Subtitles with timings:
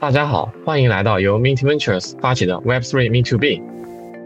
[0.00, 3.60] 大家好，欢迎来到由 Mint Ventures 发起的 Web3 Mean to Be。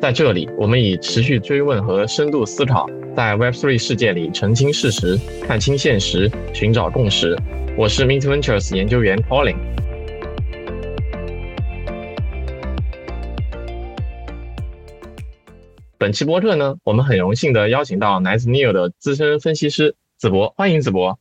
[0.02, 2.86] 在这里，我们以持续追问和深度思考，
[3.16, 7.34] 在 Web3 世界里澄清事实、看清现实、寻找共识。
[7.74, 9.56] 我是 Mint Ventures 研究员 Pauline。
[15.96, 21.18] 本期播客呢，我们很荣幸的邀请到 Nice Neo 的资深分析师子博，欢迎子博。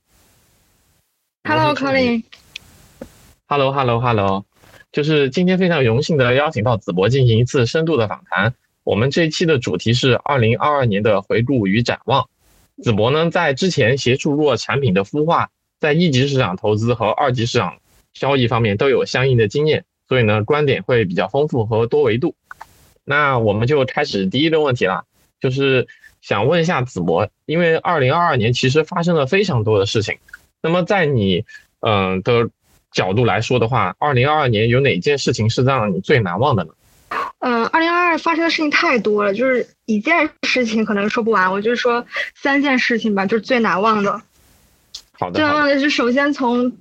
[1.45, 2.23] Hello，Colin。
[3.51, 4.45] Hello，Hello，Hello，
[4.93, 8.53] 就是今天非常荣幸的邀请到子博进行一次深度的访谈。
[8.85, 12.29] 我们这一期的主题是二零二二年的回顾与展望。
[12.81, 15.49] 子博呢，在之前协助过产品的孵化，
[15.81, 17.75] 在一级市场投资和二级市场
[18.13, 22.33] 交易方面都有相应的经验，所以呢，观点会比较丰富和多维度。
[23.03, 25.03] 那我们就开始第一个问题了，
[25.41, 25.85] 就是
[26.21, 30.17] 想问一下子博，因为二零二二年其实发生了非常多的事情，
[30.61, 31.43] 那么在你
[31.81, 32.49] 嗯、的
[32.91, 36.71] 角度来说的话，二零二二年有哪件事情是让你最难忘的呢？
[37.39, 44.21] 嗯，二零二二发生的事情太多了，就是一件事情可能说不完，我就说三件事情吧，就是最难忘的。
[45.13, 46.71] 好的，最难忘的是首先从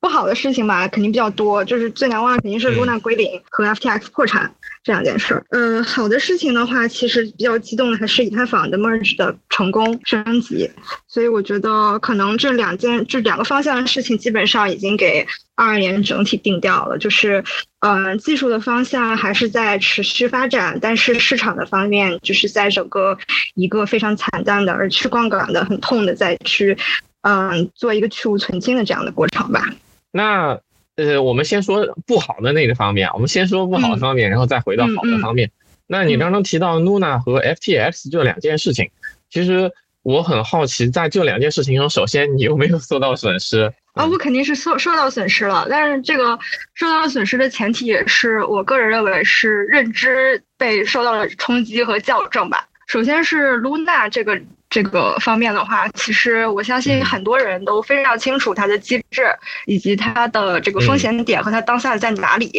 [0.00, 4.52] 不好的事情吧，肯定比较多，就是最难忘的肯定是 Luna 归零和 FTX 破产
[4.88, 5.44] 这两件事。
[5.50, 10.70] 嗯、呃，好的事情的话，其实比较激动的还是以太坊的 Merge 的成功升级，
[11.06, 17.44] 所以我觉得可能这两件这两个方向的事情基本上已经给二二年整体定掉了，就是
[17.80, 23.18] 呃技术的方向还是在持续发展，但是市场的方面就是在整个
[23.56, 26.74] 一个非常惨淡的而去杠杆的很痛的在去
[27.20, 29.68] 嗯、做一个去无存菁的这样的过程吧。
[30.12, 30.58] 那
[30.98, 35.46] 呃，我们先说不好的那个方面，我们先说不好的方面，嗯、然后再回到好的方面。
[35.46, 35.52] 嗯、
[35.86, 38.90] 那你刚刚提到 Luna 和 FTX 这两件事情，
[39.30, 39.70] 其实
[40.02, 43.72] 我很好奇，在这两件事情中，首先你有没有受到损失？
[43.92, 46.36] 啊，我肯定是受受到损失了，但是这个
[46.74, 52.68] 受到损失的前提也是我个人认为是认知被受到了冲击和校正吧。
[52.88, 54.40] 首先是 Luna 这个
[54.70, 59.22] 这个方面的话，其实我相信很多人都非常清楚它的机制
[59.66, 62.50] 以及它的这个风险点和它当下在哪里，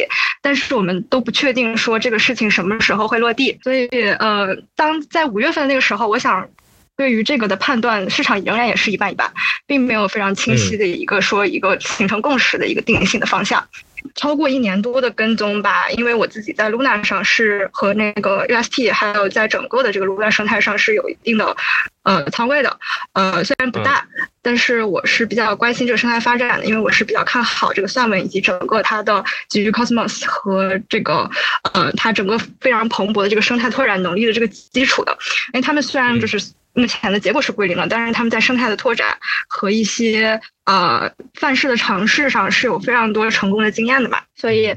[0.41, 3.59] 但是我们都不确定说这个事情什么时候会落地。
[3.63, 3.87] 所以
[4.19, 6.47] 呃，当在五月份那个时候，我想
[6.95, 9.33] 对于这个的判断，市场仍然也是一半一半，
[9.65, 13.67] 并没有非常清晰的一个说一个形成共识的一个定性的方向。
[14.15, 21.55] 超过一年多的跟踪吧，因为我自己在 Luna 上是和那个 UST，还有在整个的这个 Luna 生态上是有一定的
[22.03, 22.79] 呃仓位的，
[23.13, 24.07] 呃虽然不大，
[24.41, 31.29] 但是我是比较关心这个生态发展的，因为我是比较看好这个算文以及整个它的基于 Cosmos 和这个
[31.73, 35.17] 呃它整个非常蓬勃的这个生态拓展能力的这个基础的，
[35.53, 36.39] 因为他们虽然就是。
[36.79, 39.17] 目前的结果是归零了，但是他们在生态的拓展
[39.49, 44.73] 和一些呃范式的尝试上是有非常多成功的经验的嘛，所以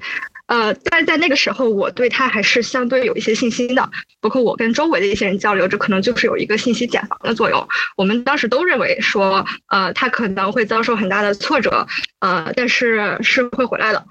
[0.46, 3.88] 呃，但是在那个时候我对它还是相对有一些信心的，
[4.20, 7.68] 包括我跟周围的一些人交流，这可能就是有一个信息茧房的作用。
[7.96, 11.86] 我们当时都认为说，呃，它可能会遭受很大的挫折，
[12.18, 14.04] 呃，但是是会回来的，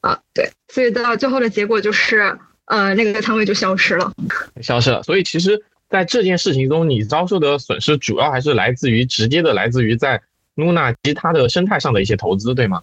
[0.00, 2.36] 啊、对，所以到最后的结果就是，
[2.66, 4.12] 呃，那个仓位就消失了，
[4.60, 5.04] 消失了。
[5.04, 5.62] 所以其实。
[5.88, 10.20] 在这件事情中，你遭受的损失主要还是来自于直接的来自于在
[10.56, 12.82] Luna 及它的生态上的一些投资，对吗？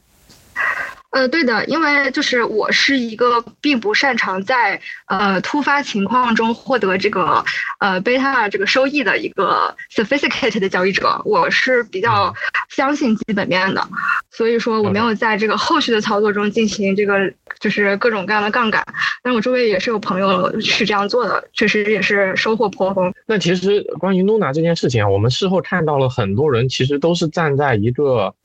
[1.11, 7.45] 呃，对的，因为就是我是一个并不擅长在呃突发情况中获得这个
[7.79, 12.33] 呃贝塔这个收益的一个 sophisticated 的交易者，我是比较
[12.69, 13.87] 相信基本面的，
[14.31, 17.31] 所以说我没有在这个后续的操作中进行这个
[17.63, 18.85] 就是各种各样的杠杆，
[19.23, 23.13] 但我周围也是有朋友是这样做的，确实也是收获颇丰。
[23.25, 28.35] 那其实关于 Luna 这件事情啊，我们事后看到了很多人其实都是站在一个。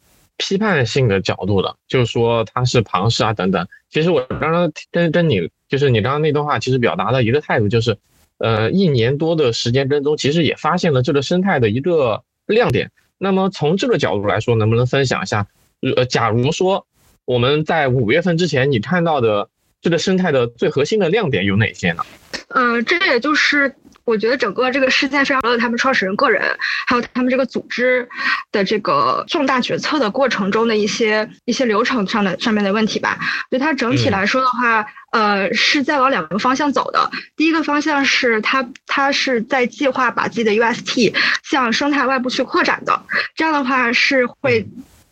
[0.40, 3.66] 批判性的角度的，就是说它是庞氏啊等等。
[3.90, 7.98] 其实我刚刚跟跟你，就是你刚刚那段话，其实表达了一个态度，就是，
[8.38, 12.92] 呃，一年多的时间跟踪，其实也发现了这个生态的一个亮点。
[13.18, 15.48] 那么从这个角度来说，能不能分享一下？
[15.96, 16.86] 呃，假如说
[17.28, 19.50] 我们在五月份之前，你看到的
[19.82, 22.02] 这个生态的最核心的亮点有哪些呢？
[22.48, 23.74] 嗯，这也就是。
[24.04, 26.42] 我觉得整个这个事件非常了他们创始人个人，
[26.86, 28.08] 还有他们这个组织
[28.50, 33.18] 的这个重大决策的过程中的一些一些流程上的上面的问题吧。
[33.50, 37.10] 就它整体来说的话，嗯、呃，是在往两个方向走的。
[37.36, 43.02] 第一个方向是它它是在计划把自己的 UST 向生态外部去扩展的，
[43.36, 44.66] 这样的话是会。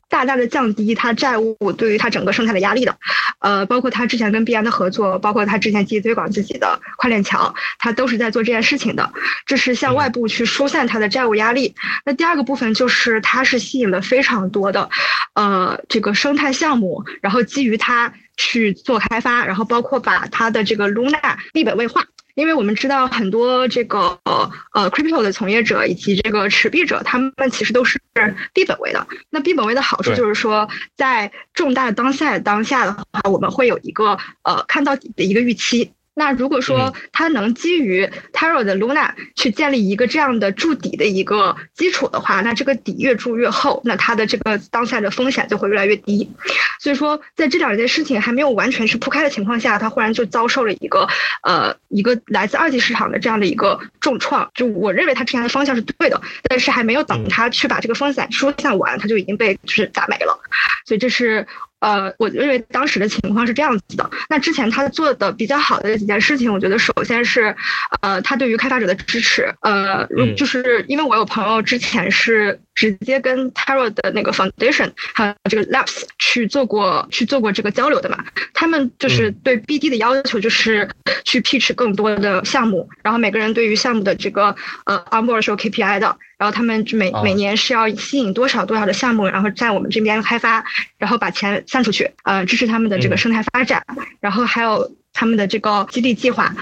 [0.08, 2.96] 大大的降低它债务对于它整个生态的压力的。
[3.38, 9.12] 呃，包括他之前跟币安的合作，包括他之前积极推广自己的跨链桥，他都是在做这件事情的。
[9.44, 11.74] 这是向外部去疏散他的债务压力。
[12.04, 14.88] 那第二个部分就是它是吸引了非常多的，
[15.34, 22.04] 呃，这个生态项目，然后基于它去做开发，然后包括把它的这个 Luna 币本位化。
[22.36, 27.98] 因为我们知道很多这个呃呃 crypto 的从业者以及这个持币者，他们其实都是
[28.52, 29.06] 币本位的。
[29.30, 35.90] 那币本位的好处就是说，在重大的当下当下的话，我们会有一个呃看到底的一个预期。
[36.18, 46.30] 那如果说它能基于 Taro 的 Luna 去建立一个这样的筑底的一个基础的话，那这个底越筑越厚，那它的这个当下的风险就会越来越低。
[46.80, 51.06] 所以说，在这两件事情还没有完全是铺开的情况下，它忽然就遭受了一个
[51.42, 54.50] 呃一个来自二级市场的这样的一个重创。
[54.54, 60.40] 就我认为它之前的方向是对的，但是还没有等它去把这个风险疏散完，它就已经被就是打没了。
[60.86, 61.46] 所以这是。
[61.80, 64.10] 呃，我认为当时的情况是这样子的。
[64.28, 67.54] 那之前他做的比较好的几件事情，我觉得首先是，
[68.00, 70.06] 呃，他对于开发者的支持，呃，
[70.36, 72.60] 就是因为我有朋友之前是。
[72.76, 78.22] 直接跟 Taro 的那个 Foundation 还有这个 Labs 去做过去做过这个交流的嘛？
[78.52, 80.86] 他们就是对 BD 的要求就是
[81.24, 90.62] 去 pitch 更多的项目，然后每个人对于项目的这个呃 onboard 是有 KPI 的，然后他们每每年是要吸引多少多少的项目，然后在我们这边开发，
[90.98, 93.82] 然后把钱散出去，呃，支持他们的这个生态发展，
[94.20, 96.54] 然后还有他们的这个基地计划。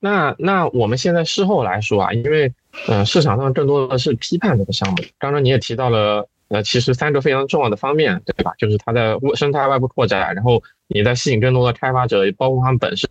[0.00, 2.52] 那那我们现在事后来说啊，因为
[2.88, 4.96] 嗯市场上更多的是批判这个项目。
[5.18, 8.52] 刚刚你也提到了，呃，其实三个非常重要的方面，对吧？
[8.56, 13.08] 就是它的生态外部扩展，然后你在吸引更多的开发者，包括他们本身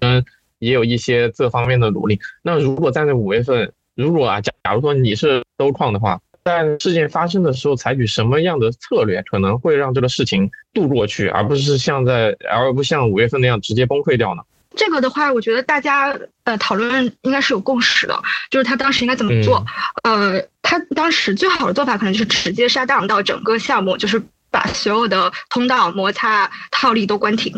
[0.57, 2.19] 也有一些这方面的努力。
[2.42, 14.41] 那如果在这五月份，如果啊假假如说你是都矿的话，在事件发生的时候，采取什么样的策略可能会让这个事情度过去，而不是像在而不像五月份那样直接崩溃掉呢？
[14.73, 18.17] 这个的话，我觉得大家呃讨论应该是有共识的，
[18.49, 19.65] 就是他当时应该怎么做。
[20.03, 27.53] 呃，他当时最好的做法可能就是直接杀档到整个项目，就是把所有的通道、摩擦、套利都关停，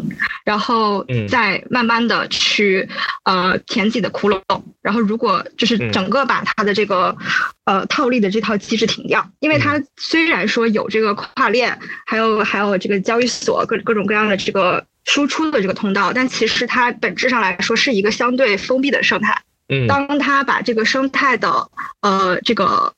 [0.46, 2.88] 然后再慢慢的去
[3.24, 4.42] 呃填自己的窟窿。
[4.82, 7.18] 然后如果就是整个把它的这个
[7.66, 14.86] 呃套利的这套机制停掉，因为它虽然说有这个跨链，还有还有这个交易所各各种各样的这个。
[15.06, 19.42] 输出的这个通道，但其实它本质上来说是一个相对封闭的生态。
[19.68, 21.70] 嗯，当它把这个生态的
[22.00, 22.94] 呃这个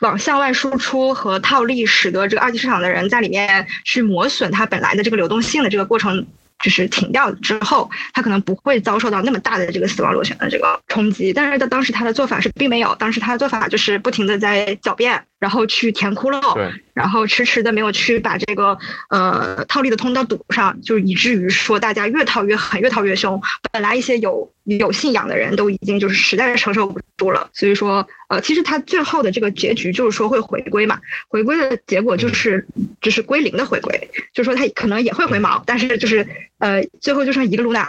[0.00, 6.26] 往向外输出和套利，使得这个二级市场的人在里面去磨损它本来的这个流动性的这个过程。
[6.62, 11.32] 就是停掉之后，它可能不会遭受到那么大的这个死亡螺旋的这个冲击。
[11.32, 18.78] 但是在当时他的做法是并没有，当时他的做法就是不停的在狡辩，然后去填窟窿，然后迟迟的没有去把这个
[19.08, 23.42] 呃套利的通道堵上，就以至于说大家越套越狠，越套越凶。
[23.72, 27.50] 本来一些有有信仰的人都已经就是实在是承受不住了。
[27.52, 32.64] 所以说，呃，其实他最后的这个结局就是说会回归嘛，回归的结果就是
[33.00, 36.26] 就是归零的回归，就是说他可能也会回毛，但是就是。
[36.60, 37.88] 呃，最后就剩一个 Luna，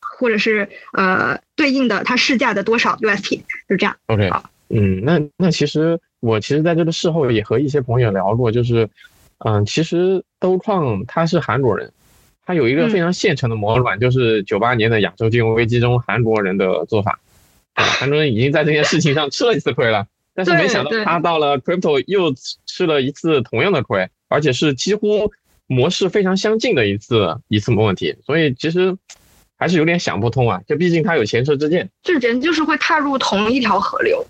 [0.00, 3.94] 或者是呃对应的它市价的多少 UST，就这样。
[4.06, 4.30] OK，
[4.68, 8.88] 嗯，那那其实我其实在这个事后也和一些朋友聊过，就是
[9.38, 11.92] 嗯，其实都矿他是韩国人，
[12.44, 17.20] 他有一个非常现成的模板，就是九八年的亚洲金融危机中韩国人的做法，
[17.74, 22.34] 韩国人已经在这件事情上吃了一次亏了，但是没想到他到了 Crypto 又
[22.66, 25.32] 吃了一次同样的亏，而且是几乎。
[25.68, 28.96] 模式非常相近的一次一次问题，所以其实
[29.56, 30.60] 还是有点想不通啊。
[30.68, 34.24] 就毕竟他有前车之鉴，就人就是会踏入同一条河流。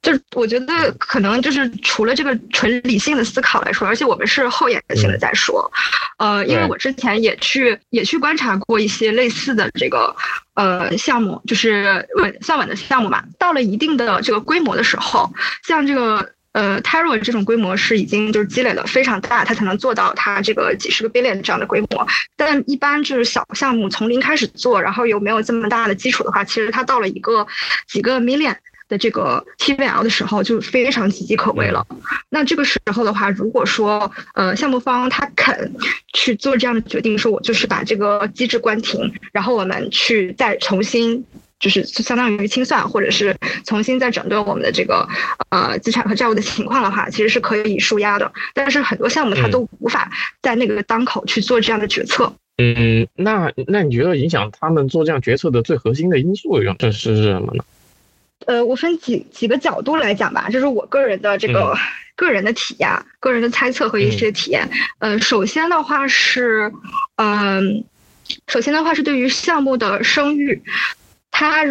[0.00, 5.70] 就是我觉得可能就是除了这个纯理性的思考来说，而且我们是后演性的在说，
[6.18, 10.14] 呃，因为我之前也去也去观察过一些类似的这个
[10.54, 13.22] 呃项目，就是稳算稳的项目嘛。
[13.38, 15.32] 到了一定的这个规模的时候，
[15.66, 16.32] 像这个。
[16.52, 22.06] 呃，Taro 这种规模是已经就是积累了非常大，它才能做到它这个几十个 billion 这样的规模。
[22.36, 27.46] 但一般就是小项目从零开始做，然后又没有这么大的基础的话，其实它到了一个
[27.86, 28.56] 几个 million
[28.88, 31.86] 的这个 TVL 的时候，就非常岌岌可危了。
[32.28, 35.72] 那这个时候的话，如果说呃项目方他肯
[36.12, 41.24] 去做这样的决定，说我就是把这个机制关停，然后我们去再重新。
[41.60, 45.04] 就是相当于清算，或者是重新再整顿我们的这个
[45.48, 48.30] 呃资产和债务的情况的话，其实是可以舒压的。
[48.54, 50.08] 但是很多项目它都无法
[50.40, 52.32] 在那个当口去做这样的决策。
[52.58, 57.64] 嗯，那那你觉得影响他们做这样决策的最核心的因素又是是什么呢？
[58.46, 61.76] 呃，我分几几个角度来讲吧，这是我个人的这个
[62.16, 62.90] 个人的体验、
[63.20, 64.68] 个人的猜测和一些体验。
[65.00, 66.72] 呃，首先的话是，
[67.16, 67.84] 嗯，
[68.46, 70.62] 首先的话是对于项目的声誉，
[71.30, 71.64] 它。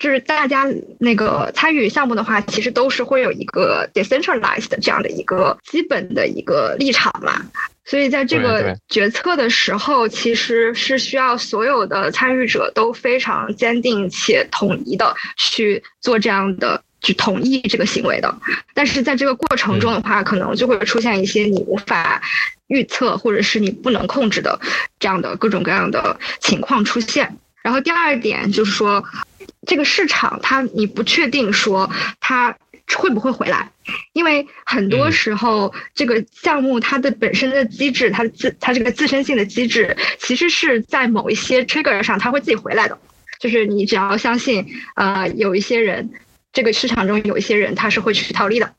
[0.00, 0.66] 就是大家
[0.98, 7.40] 那个参与项目的话，其实都是会有一个 decentralized 这样的一个基本的一个立场嘛。
[7.84, 18.34] 所以在这个决策的时候，其实是需要所有的参与者都非常坚定且统一的去做这样的去同意这个行为的。
[18.72, 22.22] 但是在这个过程中的话，可能就会出现一些你无法
[22.68, 24.58] 预测或者是你不能控制的
[24.98, 27.36] 这样的各种各样的情况出现。
[27.62, 29.04] 然后第二点就是说。
[29.66, 31.88] 这个市场，它你不确定说
[32.18, 32.56] 它
[32.96, 33.70] 会不会回来，
[34.14, 42.98] 因为很多时候这个项目它的本身的机制，它的自它这个自身性的机制，其实是在某一些 trigger 上，它会自己回来的。
[43.38, 46.10] 就是你只要相信，呃，有一些人，
[46.54, 48.74] 这个市场中有一些人，他是会去套利的，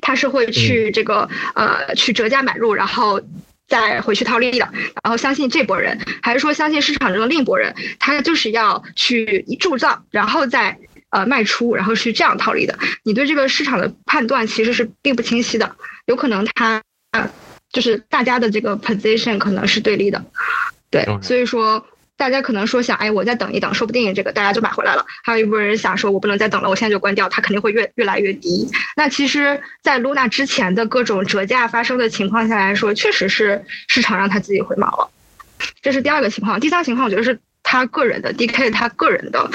[0.00, 3.20] 他是会去这个呃去折价买入，然后。
[3.68, 4.68] 再回去套利的，
[5.02, 10.78] 然后相信这波人，还是说相信市场中的另一波人，他就是要去铸造，然后再
[11.10, 12.78] 呃卖出，然后是这样套利的。
[13.02, 16.82] 你对这个市场的判断其实是并不清晰的，有可能他
[17.72, 20.24] 就是大家的这个 position 可能是对立的，
[20.90, 21.86] 对，所以说。
[22.16, 25.04] 大家可能说想，哎，我再等一等，说不定这个大家就买回来了。
[25.22, 28.68] 还有一部分人想说，我不能再等了，我现在就关掉，它肯定会越越来越低。
[28.96, 35.10] 那其实，在 Luna 之前的各种折价发生的情况下来说，确实是市场让它自己回锚了。
[35.82, 36.58] 这是第二个情况。
[36.58, 39.50] 第三个情况，我觉得是他个人的 DK，他个人的。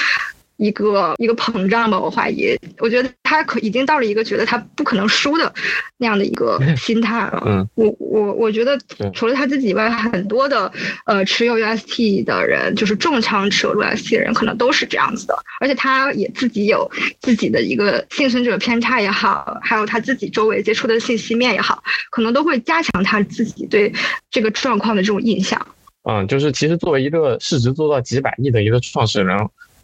[0.62, 5.52] 一个一个膨胀吧，我怀疑，我觉得他可已经到了一个觉得他不可能输的
[5.98, 7.42] 那样的一个心态了。
[7.48, 8.80] 嗯，我我我觉得
[9.12, 10.72] 除了他自己以外，很多的
[11.08, 15.36] 呃持有 UST 的人，就是重仓持有 UST 的人，可能都是这样子的。
[15.60, 16.88] 而且他也自己有
[17.22, 23.92] 自己的一个幸存者偏差也好，还有他自己周围接触的信息面也好，可能都会加强他自己对
[24.30, 25.60] 这个状况的这种印象。
[26.04, 29.36] 嗯，就是其实作为一个市值做到几百亿的一个创始人。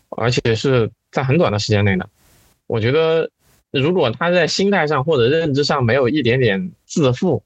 [0.09, 2.09] 而且是在很短的时间内的，
[2.65, 3.29] 我觉得
[3.71, 7.43] 如果他在心态上或者认知上没有一点点自负，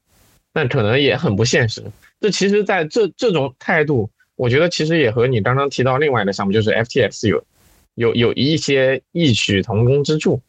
[0.52, 1.82] 那可能也很不现实。
[2.20, 7.44] 这其实，在这这种态度，我觉得其实也和你刚刚提到另外的项目，就是 FTX 有
[7.94, 10.40] 有有一些异曲同工之处。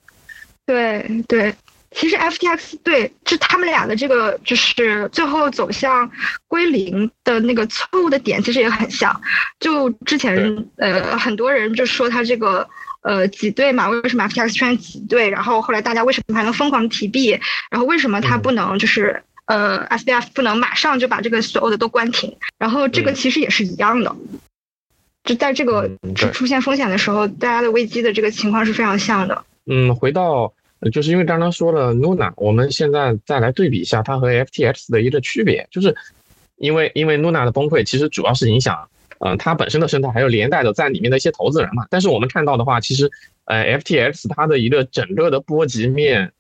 [0.66, 1.54] 对对。
[1.96, 6.10] 其实 FTX 对，就他们俩的这个就是最后走向
[6.48, 9.22] 归零的那个错误的点，其实也很像。
[9.60, 12.68] 就之前呃很多人就说他这个
[13.04, 15.30] 呃挤兑嘛，为什么 FTX 出现挤兑？
[15.30, 17.40] 然后后来大家为什么还能疯狂提币？
[17.70, 22.36] 然后为什么他不能就是呃 SBF 不能马上就把这个所有的都关停？
[22.58, 24.16] 然后这个其实也是一样的，
[25.24, 25.90] 就在这个
[26.34, 29.46] 出现风险的时候，大家的危机的这个情况是非常像的。
[29.68, 30.52] 嗯，回到。
[30.92, 35.96] 就是因为刚刚说了 Luna，我们现在再来对比一下它和 FTX 的一个区别，就是
[36.58, 41.86] 因为因为 Luna 的崩溃其实主要是影响，嗯，它本身的生态，还有连带的在里面的一些投资人嘛。
[41.90, 43.10] 但是我们看到的话，其实，
[43.46, 46.32] 呃，FTX 它的一个整个的波及面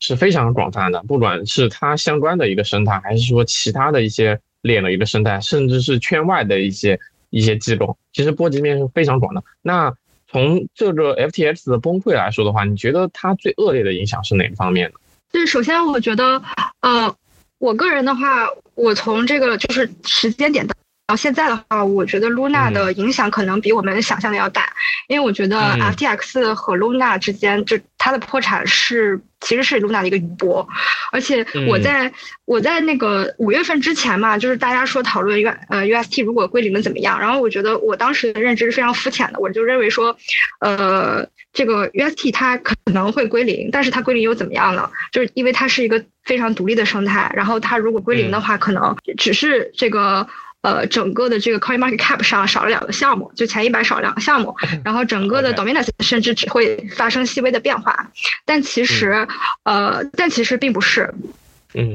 [0.00, 6.98] 是非常广泛的，不管是它相关的一个生态，还是说其他的一些链的一个生态，甚至是圈外的一些
[7.30, 9.42] 一些机构，其实波及面是非常广的。
[9.62, 9.94] 那
[10.32, 14.94] 从这个 FTX 的崩溃来说的话，你觉得它最恶劣的影响是哪个方面呢？
[15.30, 16.42] 就是首先，我觉得，
[16.80, 17.14] 呃，
[17.58, 20.66] 我个人的话，我从这个就是时间点
[21.06, 24.72] 到到现在的话，我觉得 Luna 的影响可能比我们想象的要大，
[25.08, 29.20] 因为我觉得 FTX 和 Luna 之间就它的破产是。
[29.44, 30.64] 其实是 Luna 的一个余波，
[31.10, 32.12] 而且我在
[32.44, 40.16] 我在那个五月份之前嘛，就是大家说讨论 U 呃 UST 如果归零了怎么样，然后我觉得我当时的认知是非常肤浅的，我就认为说，
[40.60, 44.88] 呃，这个 UST 它可能会归零，但是它归零又怎么样呢？
[45.10, 50.28] 就是因为它是一个非常独立的生态，然后它如果归零的话，可能只是这个。
[50.62, 58.10] 呃，整个的这个 Coin Market Cap 上少了两个项目，就前一百少了两个项目， 然后整个的 Dominance 甚至只会发生细微的变化，
[58.44, 59.26] 但其实，
[59.64, 61.12] 呃，但其实并不是。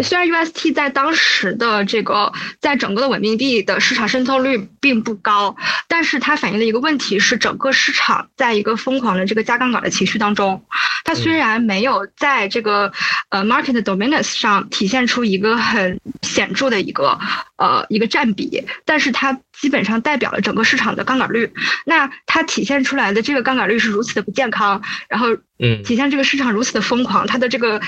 [0.03, 5.55] 虽然 UST 在当时的这个在整个的稳定币的市场渗透率并不高，
[5.88, 10.63] 但是它反映的一个问题是，整个市场在一个疯狂的这个加杠杆的情绪当中，
[11.03, 12.91] 它虽然没有在这个
[13.29, 17.19] 呃 market dominance 上体现出一个很显著的一个
[17.57, 21.51] 呃一个占比，但是它基本上代表了整个市场的杠杆率。
[21.86, 25.27] 那它体现出来的这个杠杆率是如此的不健康，然后
[25.60, 27.79] 嗯，体现这个市场如此的疯狂，它的这个。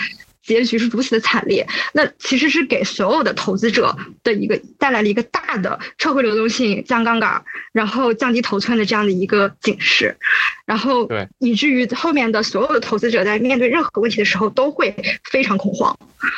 [0.49, 10.17] 结局是如此的惨烈，那其实是给所有的投资者的一个带来了一个大的撤回流动性、降杠杆，然后降低头寸的这样的一个警示，
[10.65, 14.95] 然后对以至于后面的所有的投资者在面对任何问题的时候都会
[15.29, 15.97] 非常恐慌。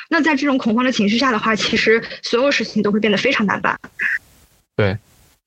[0.09, 3.79] 那在这种恐慌的情绪下的话，其实所有事情都会变得非常难办。
[4.75, 4.97] 对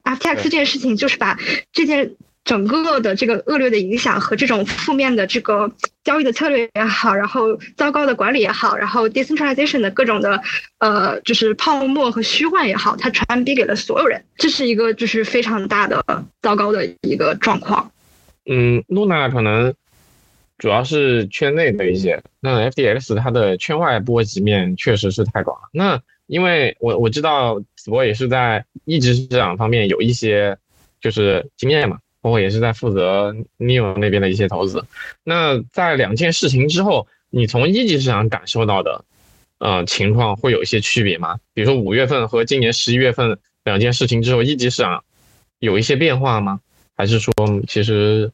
[0.04, 1.38] ，FTX 这件事情就是把
[1.71, 2.14] 这件。
[2.44, 5.72] 整个的这个恶劣的影响和这种负面的这个
[6.04, 10.38] 交易的策略也好，然后糟糕的管理也好，然后 decentralization 的各种的
[10.78, 16.04] 呃，就是泡沫和虚幻也好，它传递给了所有人，这是一个就是非常大的
[16.42, 17.90] 糟糕的一个状况。
[18.44, 19.72] 嗯，Luna 可能
[20.58, 25.70] 主要是圈内的一些，那 FDX 它的圈外波及面确实是太广了。
[25.72, 30.58] 那因为我我知道子博也是在一级市场方面有一些
[31.00, 31.96] 就是经验嘛。
[32.25, 34.83] 包括也是在负责 Neo 那边的一些投资。
[35.25, 39.04] 那在两件事情之后，你从一级市场感受到的，
[39.59, 41.37] 呃，情况会有一些区别吗？
[41.52, 45.04] 比如说五月份和今年十一月份两件事情之后，一级市场
[45.59, 46.61] 有一些变化吗？
[46.97, 47.35] 还是说
[47.69, 48.33] 其实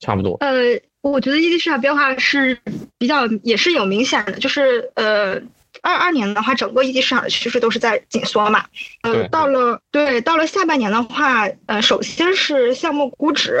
[0.00, 0.36] 差不多？
[0.40, 2.58] 呃，我觉得一级市场变化是
[2.98, 5.40] 比较也是有明显的，就是呃。
[5.82, 8.64] 二二年的话，整个一级市场的趋势都是在紧缩嘛。
[9.02, 13.60] 呃，到了对，到了下半年的话，呃，首先是项目估值，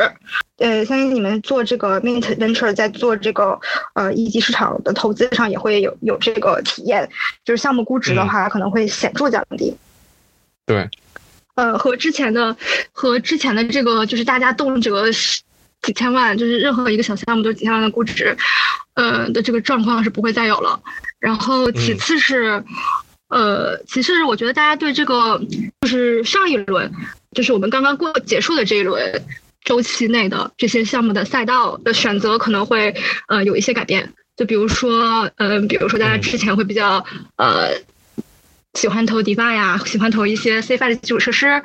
[0.58, 3.60] 呃，相信你们做这个 Mint Venture 在做这个
[3.94, 7.10] 呃一级市场的投资上也会有有这个体验，
[7.44, 9.76] 就是项目估值的话可能会显著降低。
[10.64, 10.88] 对。
[11.54, 12.56] 呃，和之前的
[12.92, 15.10] 和之前的这个就是大家动辄
[15.82, 18.34] 几千万，就是任何一个小项目都几千万的估值，
[18.94, 20.80] 呃的这个状况是不会再有了。
[21.22, 22.64] 然后其次是，
[23.28, 25.40] 呃，其次是我觉得大家对这个
[25.80, 26.90] 就是上一轮，
[27.30, 29.22] 就是我们刚刚过结束的这一轮
[29.64, 32.92] 周期内的这些项目的赛道的选择可能会
[33.28, 34.12] 呃有一些改变。
[34.36, 37.04] 就比如说，嗯，比如说大家之前会比较
[37.36, 37.70] 呃
[38.74, 41.62] 喜欢投 DeFi 呀，喜欢投一些 CFI 的基础设施，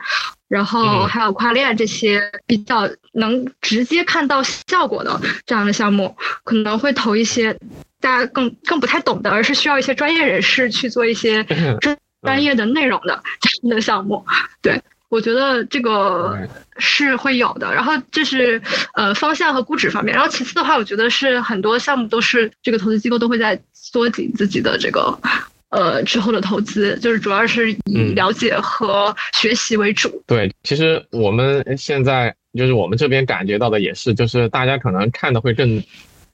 [0.48, 7.58] 然后还有跨链这些比较能直接看到效果的这样的项目，可能会投一些。
[8.00, 11.44] 大家更更不太懂的，而是需要一些专业人士去做一些
[11.82, 14.24] 专专业的内容的这样的项目。
[14.62, 17.74] 对我觉得这个是会有的。
[17.74, 18.62] 然后这是
[18.94, 20.13] 呃方向和估值方面。
[20.13, 25.20] 然后其次的话，我觉得是很多项目都是这个投资机构都会在缩紧自己的这个
[25.69, 30.24] 呃之后的投资，就是主要是以了解和学习为主。
[30.25, 35.84] 对，其实我们现在就是我们这边感觉到的也是，就是大家可能看的会更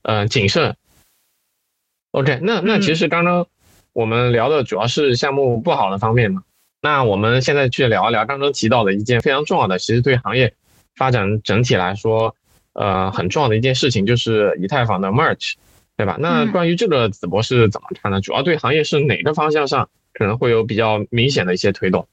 [0.03, 0.75] 呃谨慎。
[2.11, 3.47] OK，那那其实刚刚
[3.91, 6.43] 我们聊的主要是项目不好的方面嘛。
[6.81, 10.53] 那我们现在去聊一聊刚刚提到的一件非常重要的，其实对行业
[10.95, 12.35] 发展整体来说，
[12.73, 15.53] 呃，很重要的一件事情就是以太坊的 Merge，
[15.95, 16.17] 对吧？
[16.19, 18.19] 那关于这个子博士怎么看呢？
[18.19, 22.07] 主要对行业是哪个方向上可能会有比较明显的一些推动？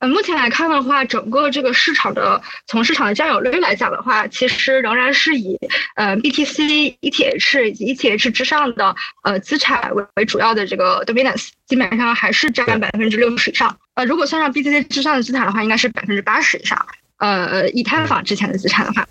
[0.00, 5.58] 呃，目前来看的话，整个这个市场的从市场的占有率来讲的话，其实仍然是以
[5.96, 13.76] 呃 BTC、ETH 以及 ETH 之上的呃资产为为主要的这个 dominance，基本上还是占百分之六十以上。
[13.94, 16.86] 呃，如果算上 BTC 之上的资产的话，应该是百分之八十以上。
[17.18, 19.06] 呃，以太坊之前的资产的话，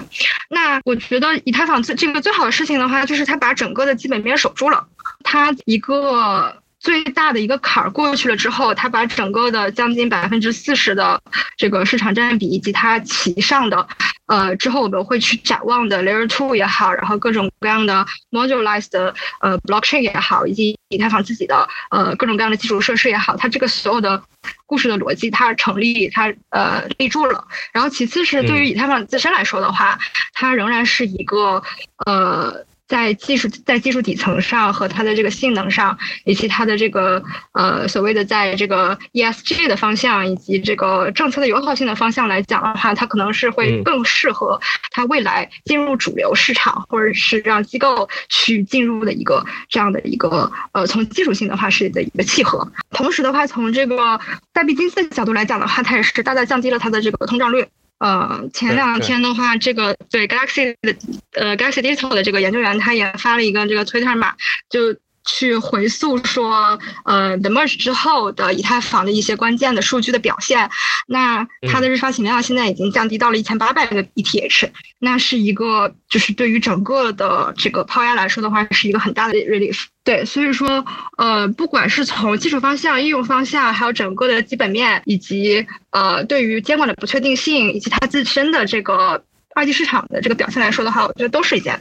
[0.50, 4.88] 那我觉得以太坊最这个最好的事情的话，就是它把整个的基本面守住了，
[5.24, 6.62] 它一个。
[6.80, 11.20] 最大的一个坎儿过去了之后，它把整个的将近百分之四十的
[11.58, 13.88] 这个市场占比，以及它旗上的，
[14.28, 24.22] 呃，之后我们会去展望的 Layer Two 也好，然后各种各样的 Modularized 的呃 Blockchain 也好，以及以太坊自己的呃各种各样的基础设施也好，它这个所有的
[24.66, 27.48] 故事的逻辑它成立，它呃立住了。
[27.72, 29.98] 然后其次是对于以太坊自身来说的话，
[30.34, 31.63] 它仍然是一个
[32.06, 32.66] 呃。
[32.88, 37.21] 在技术在技术底层上和它的这个性能上，以及它的这个
[37.52, 44.60] 呃所谓的在这个 ESG 的方向以及这个政策的友好性的方向来讲的话，它可能是会更适合
[44.91, 52.71] 它未来进入主流市场，或者是让机构去进入的一个这样的一个呃从技术性的话是的一个契合。
[52.91, 54.19] 同时的话，从这个
[54.54, 57.67] 代币金的角度来讲的话，它也是大大降低了它的这个通胀率。
[58.00, 60.96] 呃，前两天的话，这个对 Galaxy 的
[61.34, 64.36] 呃 Galaxy Digital 的这个研究员，他也发了一个这个 Twitter 码，
[64.70, 64.94] 就
[65.28, 70.70] 去回溯说，呃，The Merge 之后的以太坊的一些关键的数据的表现。
[71.06, 79.84] 那它的日发行量现在已经降低到了一千八百个 ETH，那是一个就是对于整个的这个抛压来说的话，是一个很大的 relief。
[80.04, 80.86] 对，所以说，
[81.18, 89.22] 呃，不管是从技术方向、应用方向，还有整个的基本面，以及呃，对于监管的不确定性，以及它自身的这个
[89.54, 91.78] 二级市场的这个表现来说的话，我觉得都是一件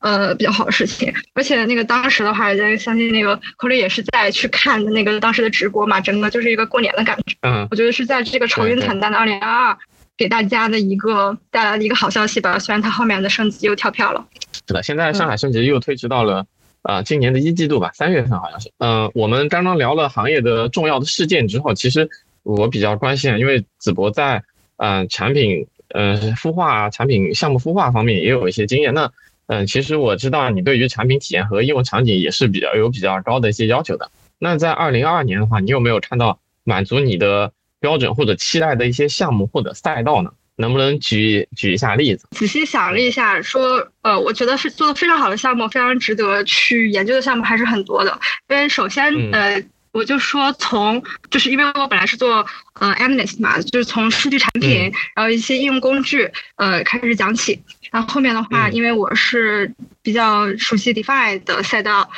[0.00, 1.12] 呃比较好的事情。
[1.34, 7.36] 而且那个当时的话，相信那个寇雷也是在去看的那个当时的直播嘛，整个就是一个过年的感觉。
[7.42, 9.78] 嗯，我觉得是在这个愁云惨淡的二零二二，
[10.16, 12.58] 给大家的一个带来的一个好消息吧。
[12.58, 14.26] 虽然它后面的升级又跳票了。
[14.66, 16.44] 是的，现在上海升级又推迟到了。
[16.82, 18.72] 啊，今年的一季度吧，三月份好像是。
[18.78, 22.08] 嗯，我们刚刚聊了行业的重要的事件之后，其实
[22.42, 24.42] 我比较关心，因为子博在
[24.78, 28.94] 嗯产品呃孵化、产品项目孵化方面也有一些经验。
[28.94, 29.12] 那
[29.52, 34.08] 嗯，其实我知道你对于产品体验和应用场景也是比较有比较高的一些要求的。
[34.38, 40.30] 那在二零二二年的话，你有没有看到满足你的标准或者期待的一些项目或者赛道呢？
[40.54, 42.28] 能不能举举一下例子？
[42.32, 48.20] 仔细想了一下，说，呃，我觉得是做的非常好的项目，非常值得去研究的项目还是很多的。
[48.48, 49.60] 因为首先，呃，
[49.92, 57.60] 我就说从，就是因为我本来是做呃 analyst 嘛，就是从数据产品，然后一些应用工具，呃，开始讲起。
[57.90, 62.10] 然后后面的话，因为我是比较熟悉 DeFi 的赛道，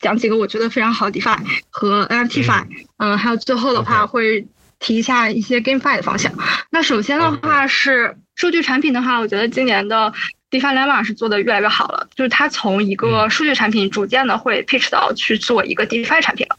[0.00, 1.38] 讲几个我觉得非常好 DeFi
[1.70, 2.66] 和 NFTFi，
[2.98, 4.46] 嗯，还有最后的话会。
[4.84, 6.32] 提一下一些 GameFi 的方向。
[6.70, 10.12] 那首先的话是数据产品的话，我觉得今年的
[10.50, 12.08] DeFi Llama 是做的越来越好了。
[12.16, 16.58] 就是它从一个数据产品逐渐的会 pitch 到去做一个 DeFi 产品了。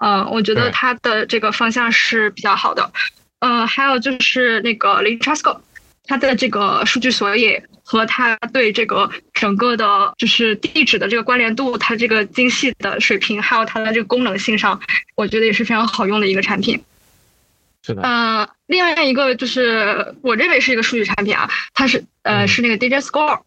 [0.00, 2.90] 呃，我觉得它的这个方向是比较好的。
[3.38, 5.60] 呃，还有就是那个 Litrasco，
[6.04, 14.80] 它的这个数据索引和它对这个整个的，就是地址的这个关联度，它这个精细的水平，还有它的这个功能性上，
[15.14, 16.82] 我觉得也是非常好用的一个产品。
[17.82, 23.40] 是的，呃，另外一个就是我认为是一个数据产品啊，它是呃是那个 DJ Score，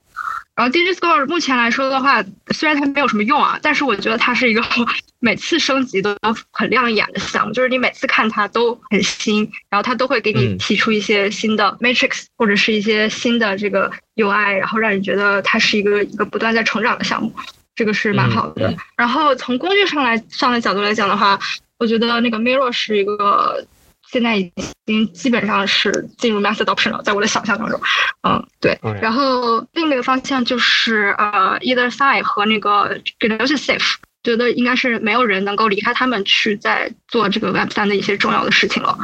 [0.56, 4.62] 然后 DJ Score 目前来说的话，虽然它没有什么用啊，但是我觉得它是一个
[5.20, 6.16] 每次升级都
[6.52, 17.34] 很亮眼的项目，就是你每次看它都很新，然后它都会给你提出一些新的 matrix 或者是一些新的这个 UI，然后让你觉得它是一个一个不断在成长的项目，
[17.76, 18.72] 这个是蛮好的。
[18.96, 21.39] 然后从工具上来上的角度来讲的话，
[21.80, 23.66] 我觉得那个 Mirror 是一个。
[24.13, 24.54] 现在已
[24.86, 27.82] 经基本上是进入 mass adoption 了，在我的想象当中，
[28.21, 28.80] 嗯，对。
[29.02, 38.95] 然后另一个方向就是呃，either side 和那个 g e n e s i Safe，觉得应该是没有人能够离开他们去在做这个 Web 三的一些重要的事情了。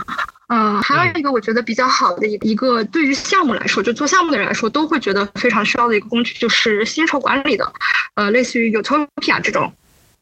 [0.49, 7.73] 嗯，还有一个我觉得比较好的一一个对于项目来说，就做项目的人来说都会觉得非常需要的一个工具，就是薪酬管理的，
[8.13, 9.73] 呃，类似于 Utopia 这种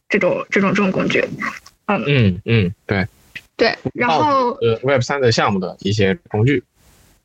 [0.07, 1.21] 这种这种这种工具。
[1.87, 3.05] 嗯嗯嗯，对。
[3.57, 6.63] 对，然后呃，Web 三的项目的一些工具。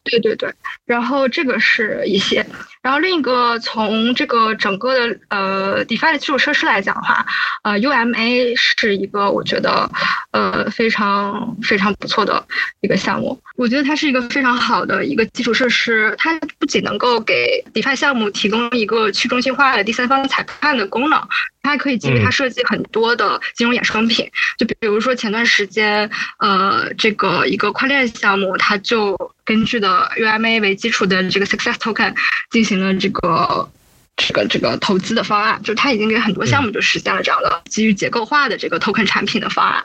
[0.04, 0.52] 对对对，
[0.84, 2.44] 然后这个是一些，
[2.82, 7.24] 然后另一个从这个整个的呃 DeFi 的基础设施来讲的话，
[7.62, 9.88] 呃，UMA 是一个我觉得
[10.32, 12.44] 呃非常非常不错的
[12.80, 13.40] 一个项目。
[13.56, 21.20] 我觉得它是一个非常好的一个基础设施，它不仅能够给 DeFi 项目提供一个去中心化的第三方裁判的功能，
[21.62, 24.28] 它还可以基于它设计很多的金融衍生品。
[24.58, 32.14] 就比如说前段时间，呃，这个一个跨链项目，它就根据的 UMA 为基础的这个 Success Token
[32.50, 33.68] 进行了这个
[34.16, 39.84] 这个这个投资的方案，就它已经给很多项目就实现了这样的基于结构化的这个 Token 产品的方案。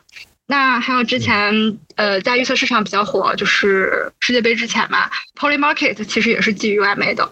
[0.50, 7.30] 那还有之前，呃，在预测市场比较火，就是世界杯之前嘛，Poly Market 其实也是基于 UMA 的，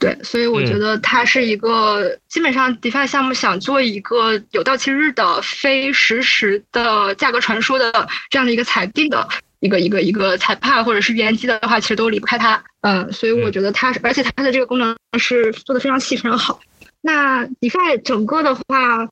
[0.00, 9.28] 对，所以我觉得它是一个基本上 DeFi 项目想做一个有到期日的非实时的价格传输的这样的一个裁定的
[9.60, 16.60] 一个一个一个裁判或者是预言机的话，其实都离不开它，嗯，所以我觉得它，而且它的这个功能是做的非常细非常好。
[17.00, 19.04] 那 DeFi 整个的话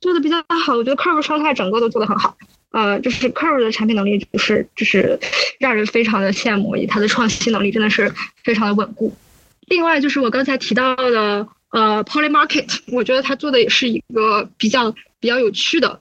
[0.00, 2.36] 做的比较好，我觉得 Curve 生态整个都做的很好。
[2.70, 5.18] 呃，就是 Curve 的产品能力，就是就是
[5.58, 9.12] 让人非常的羡慕，以它的创新能力真的是非常的稳固。
[9.66, 16.00] 另外就是我刚才提到的，呃，Poly Market，我觉得它做的也是一个比较比较有趣的，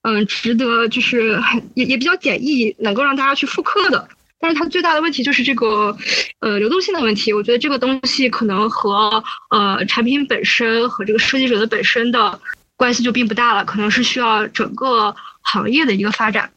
[0.00, 4.08] 嗯，值得就是很也也比较简易，能够让大家去复刻的。
[4.42, 5.96] 但是它最大的问题就是这个，
[6.40, 7.32] 呃，流动性的问题。
[7.32, 12.38] 我觉得这个东西可能和呃产品本身和这个设计者的本身的
[12.76, 15.16] 关系就并不大了，可能是需要整个。
[15.44, 16.52] 行业的一个发展，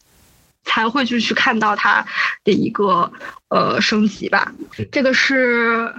[0.63, 2.05] 才会就去看到它
[2.43, 3.11] 的一个
[3.49, 4.53] 呃升级吧。
[4.91, 5.91] 这个是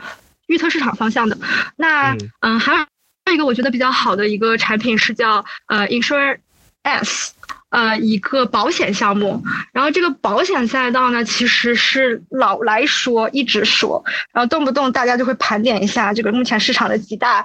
[0.46, 1.37] 预测市场方向的。
[1.75, 2.87] 那嗯，还
[3.27, 6.38] 有一个我觉得比较好的一个产品是叫呃 Insure
[6.83, 7.35] S。
[7.69, 14.03] 呃，一个保险项目，然后这个保险赛道呢，其实是老来说，一直说，
[14.33, 17.45] 然后动不动大家就会盘点一下这个目前市场的几大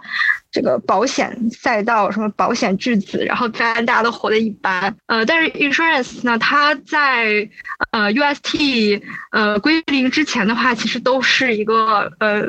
[0.51, 4.95] 这个保险赛道，什么保险巨子，然后当然大家都活得一般。
[5.07, 7.49] 呃，但是 insurance 呢，它在
[7.91, 12.47] 呃 UST 呃归零之前的话，其实都是一个呃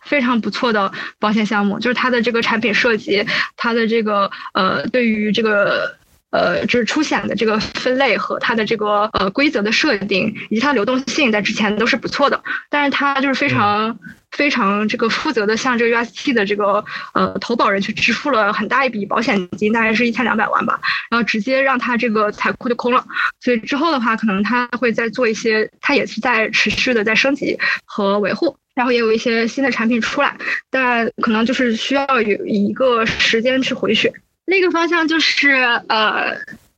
[0.00, 3.24] 非常不错的保险项目，就是它的这个产品设计，
[3.56, 5.96] 它的这个呃，对于这个。
[6.32, 12.42] 呃，就是出险的这个分类和它的这个呃规则的设定，以及它流动性，在之前都是不错的。
[12.70, 13.98] 但是它就是非常
[14.30, 23.04] 非常这个负责的，向这个 UST 的这个呃投保人去支付了很大一笔保险金，大概是一千两百万吧，然后直接让他这个财库就空了。
[23.40, 30.34] 所以之后的话，可能他会再做一些，他也是在持续的在升级和维护，然后也有一些新的产品出来，
[30.70, 34.10] 但可能就是需要有一个时间去回血。
[34.52, 35.48] 另一个方向就是
[35.88, 36.36] 呃，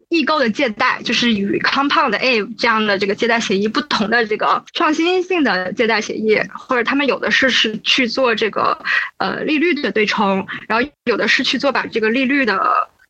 [0.09, 8.79] 易购的借贷，就是与 Compound A 这样的这个借贷协议不同的这个创新性的借贷协议，或者他们有的是是去做这个
[9.17, 12.57] 呃利率的对冲，然后有的是去做把这个利率的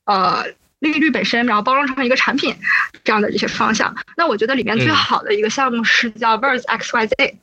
[0.06, 0.46] 呃
[0.78, 2.56] 利率本身，然后包装成一个产品
[3.04, 3.94] 这样的这些方向。
[4.16, 7.34] 那我觉得里面最好的一个项目是叫 Verse XYZ，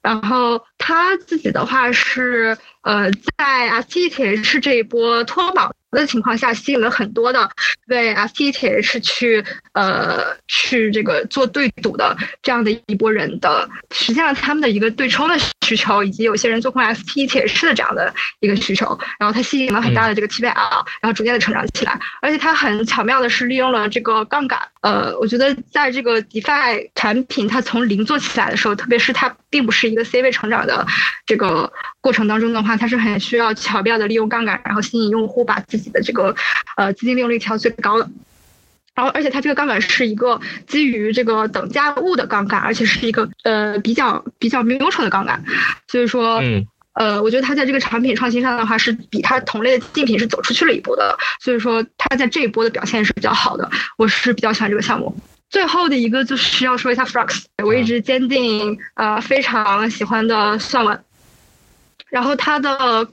[0.00, 5.74] 然后他自己的话是呃在 STTH 这一波脱榜。
[5.98, 7.50] 的情况下，吸引了很多的
[7.86, 15.36] 为 FTTH 去呃去这个做对赌的这样的一波人的，实现了他们的一个对冲的
[15.72, 18.98] 需求，以及有些人做空 ST 且是的这样的一个需求。
[19.18, 21.98] 然后它吸引了很大的这个 TVL，然后逐渐的成长起来。
[22.20, 24.60] 而且它很巧妙的是利用了这个杠杆。
[24.80, 30.84] 呃，我觉得在这个 DeFi 产品它从零做起来的时候，特别是它并不是一个 C 位成长的
[31.24, 35.92] 这个过程当中的话，它是很需要巧妙的利用杠杆，然后吸引用户把自己。
[35.92, 36.34] 的这个
[36.78, 38.10] 呃资金利用率调最高的，
[38.94, 45.42] 然后而且它这个杠杆是一个基于这个等价物的杠杆，而且是一个呃比较比较 neutral 的杠杆，
[45.88, 55.16] 所以说嗯呃我觉得它在这个产品创新上的话是比它同类的竞品是走出去了一步的，所以说它在这一波的表现是比较好的，我是比较喜欢这个项目。
[55.48, 61.02] 最后的一个就是要说一下 Flux，我一直坚定呃非常喜欢的算文，
[62.10, 63.08] 然后它的。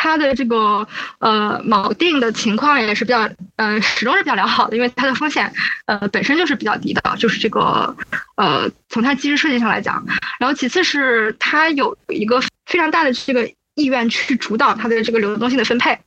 [0.00, 0.86] 它的这个
[1.18, 5.52] 呃锚定的情况也是比较呃始终是比较良好的，因为它的风险
[5.86, 7.94] 呃本身就是比较低的，就是这个
[8.36, 10.06] 呃从它机制设计上来讲，
[10.38, 15.98] 然后其次是它有一个非常大的这个意愿去主导它的这个流动性的分配，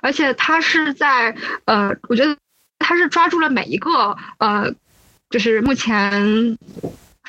[0.00, 1.34] 而且它是在
[1.64, 2.36] 呃我觉得
[2.78, 4.72] 它是抓住了每一个呃
[5.28, 6.56] 就是目前。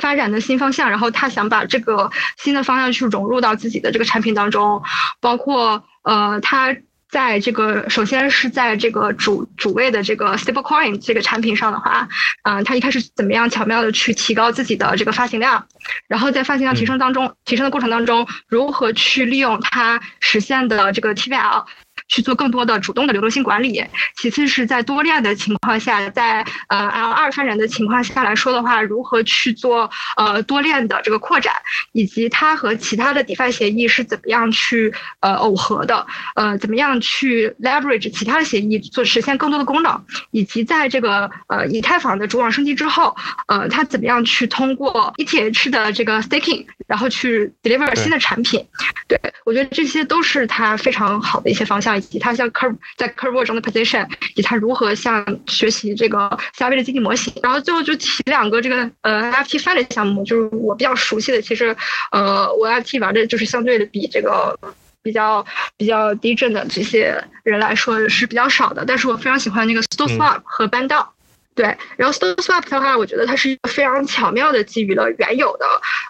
[0.01, 4.83] 发展的新方向，然后他想把这个新的方向去融入到自己的这个产品当中，
[5.21, 6.75] 包括呃，他
[7.09, 12.07] 在这个首先是在这个主主位的这个 stablecoin 这个产品上的话，
[12.43, 15.67] 嗯，他一开始怎么样巧妙的去提高自己的这个发行量，
[16.07, 21.65] 然后在发行量提升当中，提升的过程当中，如何去利用它实现的这个 TVL。
[22.11, 23.83] 去做更多的主动的流动性管理。
[24.17, 31.53] 其次是在多链的情况下，在呃 L 二发展的情况下来说的话，如何去做呃多链的这个扩展，
[31.93, 43.15] 以及它和其他的 DeFi 协议是怎么样去呃耦合的，呃怎么样去 leverage 其他的协议做实现更多的功能，以及在这个呃以太坊的主网升级之后，
[43.47, 48.67] 呃它怎么样去通过 ETH 的这个 staking，然后去 deliver 新的产品。
[49.07, 52.00] 对我觉得这些都是它非常好的一些方向。
[52.01, 61.75] 以及它像 curve 在 curve 中的 position，以及它如何像学习这个夏威的经济模型，然后最后就提两个这个呃 FT f i 项目，就是我比较熟悉的，其实
[62.11, 64.57] 呃我 FT 玩的就是相对的比这个
[65.03, 65.45] 比较
[65.77, 71.07] 比较低震的这些人来说是比较少的，但是我非常喜欢那个 Store Swap 和 b a n d o
[71.53, 75.65] 对，然后 Store Swap 的话，我觉得它是一个非常巧妙的基于了原有的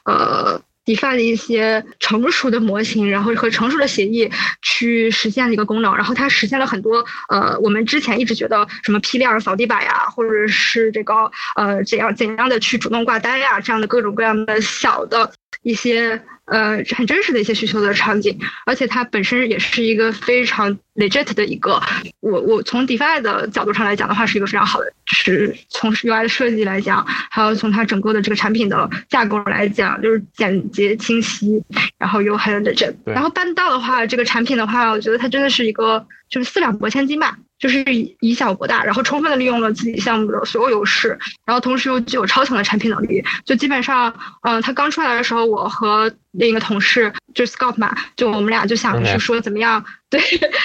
[0.05, 0.61] 呃。
[0.95, 4.29] DeFi 的一些成熟的模型，然后和成熟的协议
[4.61, 11.13] 去实现的一个功能，然后它实现了很多呃，我们之前一直觉得什么批量扫地板呀，或者是这个
[11.55, 15.31] 呃怎样怎样的去主动挂单呀，这样的各种各样的小的
[15.63, 16.21] 一些。
[16.45, 21.81] 呃，很真实的一些需求的场景，而且它本身也是一个非常 legit 的一个。
[22.19, 31.63] 我我从 DeFi 的角度上来讲的话，是一个非常好的，就是从 UI 的设计来讲，还有从它整个的这个产品的架构来讲，就是简洁清晰，
[31.97, 32.93] 然后又很 legit。
[33.05, 37.37] 然后半道的话，这个产品的话，我觉得它真的是一个就是四两拨千斤吧。
[37.61, 37.83] 就是
[38.21, 41.09] 以小博大，然后充分的利用了自己项目的所有优势，
[41.45, 43.23] 然后同时又具有超强的产品能力。
[43.45, 50.19] 就基本上，嗯，他刚出来的时候，我和另一个同事就是 Scott 嘛，就我们俩就想是说怎么样， 对，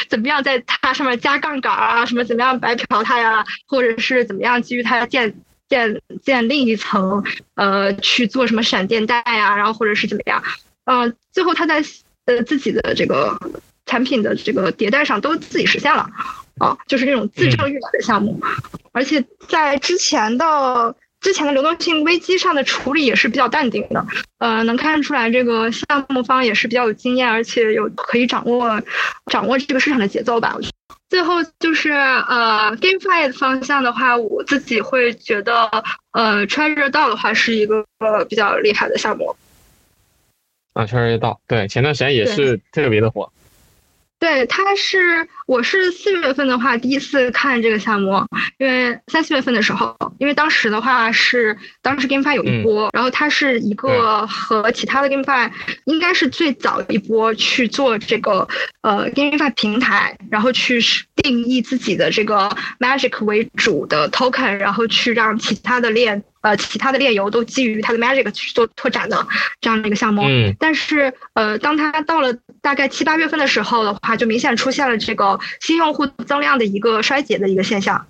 [0.09, 5.35] 怎么样在它上面加杠杆啊，什么怎么样白嫖它呀，或者是怎么样基于它建
[5.69, 7.23] 建建另一层，
[7.57, 10.43] 呃，去做什么闪电贷呀，然后或者是怎么样，
[10.87, 11.85] 嗯，最后他在
[12.25, 13.39] 呃自己的这个
[13.85, 16.09] 产品的这个迭代上都自己实现了。
[16.59, 18.41] 啊，就是这种自证预览的项目，
[18.93, 24.07] 而且在之前的之前的流动性危机上的处理也是比较淡定的，
[24.39, 28.83] 呃，能看出来这个项目方也是比较有经验，而且有可以掌握
[29.31, 30.53] 掌握这个市场的节奏吧。
[30.57, 30.75] 我觉得。
[31.09, 35.71] 最后就是呃，GameFi 方向的话，我自己会觉得
[36.11, 37.87] 呃，Treasure 道的话是一个
[38.29, 39.37] 比较厉害的项目。
[40.73, 43.31] 啊，Treasure 道对，前段时间也是特别的火。
[44.19, 48.25] 对，他是我是四月份的话第一次看这个项目，
[48.59, 55.51] 因为三四月份的时候，因为当时的话是当时 GameFi 有一波，然后它是一个和其他的 GameFi
[55.85, 58.49] 应该是最早一波去做这个
[58.81, 60.81] 呃 GameFi 平台，然后去
[61.17, 62.49] 定义自己的这个
[62.81, 66.25] Magic 为主的 Token，然后去让其他的链。
[66.43, 69.27] 呃，其他的链游都基于它的 Magic 去做拓展的
[69.61, 72.33] 这样的一个项目，嗯，但是呃，当它到了
[72.67, 78.05] 大概七八月份的时候的话，就明显出现了这个新用户增量的一个衰竭的一个现象。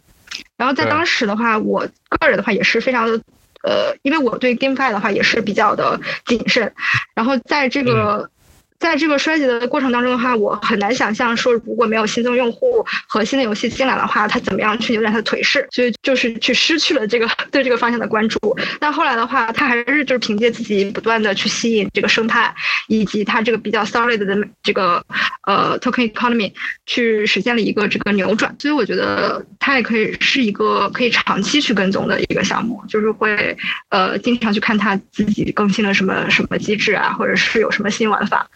[0.56, 3.20] 然后在当时的话，我个人的话也是非常的
[3.62, 6.72] 呃，因为我对 GameFi 的话也是比较的谨慎。
[7.14, 8.30] 然后在这个。
[8.78, 15.66] 在这个衰竭的过程当中的话，我很难想象说如果没有新增用户和新的游戏进来的话，它怎么样去扭转它的颓势？
[15.70, 18.38] 所以就是去失去了这个对这个方向的关注。
[18.78, 22.54] 但后来的话，它还是就是凭借自己不断的去吸引这个生态，
[22.88, 25.04] 以及它这个比较 solid 的这个
[25.46, 26.52] 呃 token economy
[26.84, 28.54] 去实现了一个这个扭转。
[28.58, 33.56] 所以我觉得它也可以是一个可以长期去跟踪的一个项目，就是会
[33.88, 38.46] 呃经常去看它自己更新了什么什么机制啊，或者是有什么新玩法。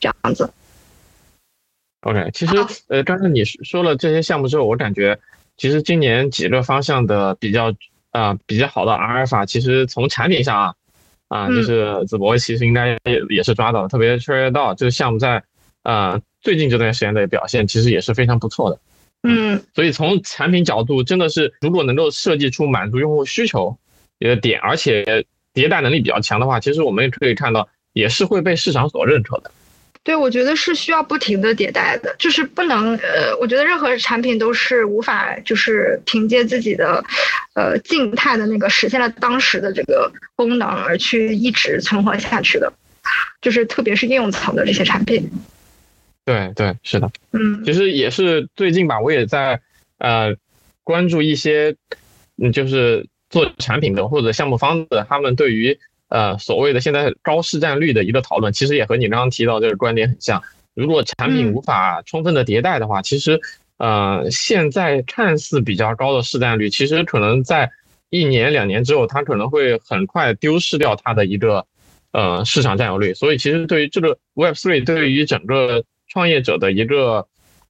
[0.00, 0.52] 这样子
[2.02, 2.54] ，OK，其实
[2.88, 5.18] 呃，刚才你说了这些项目之后，我感觉
[5.56, 7.74] 其实今年几个方向的比较
[8.12, 10.74] 啊比较好的阿尔法，其实从产品上啊
[11.28, 15.42] 啊，就是子博其实应该也也是抓到了，特别确认到这个项目在
[15.82, 18.78] 啊最近这段时间的表现其实也是非常不错的。
[19.24, 23.76] 嗯，所以从产品角度，真的是如果能够设计出满足用户需求
[24.20, 27.68] 的点，而且迭代能力比较强的话，其实我们也可以看到。
[27.94, 29.50] 也是会被市场所认可的，
[30.08, 37.04] 对，我觉得是需要不停的迭代的，就是不能，呃，我觉得任何产品都是无法就是凭借自己的，
[37.52, 42.72] 呃，静态的那个实现了当时的这个功能而去一直存活下去的，
[43.42, 45.30] 就是特别是应用层的这些产品。
[46.24, 49.60] 对对，是的，嗯，其实也是最近吧，我也在
[49.98, 50.34] 呃
[50.84, 51.76] 关注一些，
[52.42, 55.78] 嗯，就是做产品的或者项目方的，他们对于。
[56.08, 60.42] 呃，所谓的现在高市占率的一个讨论，其实也和你刚刚提到这个观点很像。
[60.74, 63.40] 如果产品无法充分的迭代的话，其实，
[63.78, 67.70] 呃，现在看似比较高的市占率，其实可能在
[68.10, 71.66] 一年两年之后，它可能会很快丢失掉它的一个
[72.12, 73.12] 呃市场占有率。
[73.12, 77.26] 所以，其实对于这个 Web Three 对于整个创业者的一个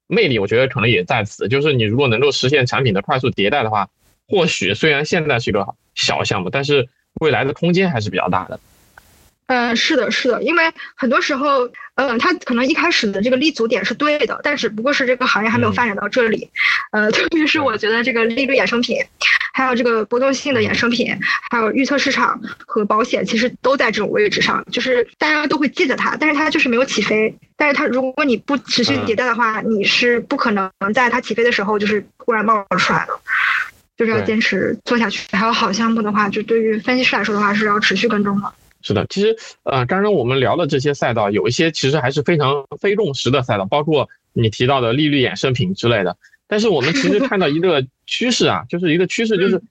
[0.07, 3.89] 魅力，我觉得可能也在此，就是你如果能够实现产品的快速迭代的话，
[4.27, 6.87] 或许虽然现在是一个小项目，但是。
[7.19, 8.59] 未来的空间还是比较大的。
[9.47, 16.47] 嗯，是的，是的，因为很多时候，嗯，它可能一开始的这个立足点是对的，但只不过是这个行业还没有发展到这里。
[16.91, 19.03] 呃， 特别是我觉得这个利率衍生品，
[19.51, 21.17] 还有这个波动性的衍生品，
[21.49, 27.35] 还有预测市场和保险，其实都在这种位置上，就是大家都会记得它，但是它就是没有起飞。
[27.57, 33.19] 但是它如果你不持续迭代的话，你是不可能在它起飞的时候就是忽然冒出来的。
[33.99, 35.27] 就是要坚持做下去。
[35.33, 38.49] 还有好项目的话，就对于分析师来说的话，是要持续跟踪的。
[38.81, 46.15] 是的，其实呃，刚刚我们聊的这些赛道，有一些其实还是非常非共识的赛道，包括你提到的利率衍生品之类的。
[46.47, 49.61] 但是我们其实看到一个趋势啊，就是一个趋势，就是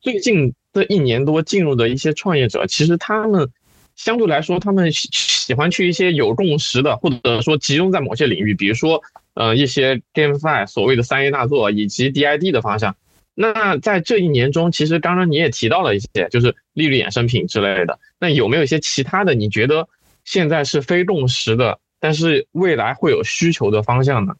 [0.00, 3.48] 最近这一年多进入的一些创业者，其实他们
[3.94, 9.00] 相对来说，他们喜欢去一些有共识的，或者说集中在某些领域，比如说
[9.34, 12.96] 呃一些 GameFi 所谓的三 A 大作以及 DID 的方向。
[13.34, 17.98] 那在这一年中，其实刚刚你也提到了一些，就是利率衍生品之类的。
[18.18, 19.34] 那有没有一些其他的？
[19.34, 19.88] 你觉得
[20.24, 24.34] 现在是非共识的，但是未来会有需求的方向呢？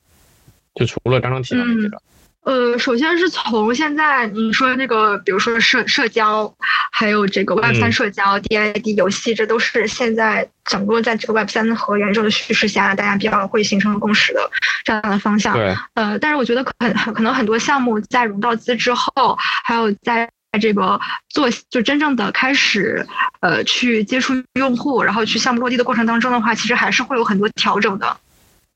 [0.74, 2.02] 就除了刚刚提到的这个。
[2.42, 6.52] 呃，首先是从现在你说那个，比如说社社交，
[6.90, 14.50] 还有这个 Web 三社交、DID 游戏，这都是现在整个在这个 Web 三和元宇宙的叙事下，大家比较会形成共识的
[14.84, 15.54] 这样的方向。
[15.54, 15.76] 对。
[15.94, 20.98] 呃，但是我觉得很很可能很多项目在融到资之后，还有在这个
[21.28, 23.06] 做就真正的开始，
[23.40, 28.16] 呃，去接触用户，然后去项目落地的过程当中的话，其实还是会有很多调整的。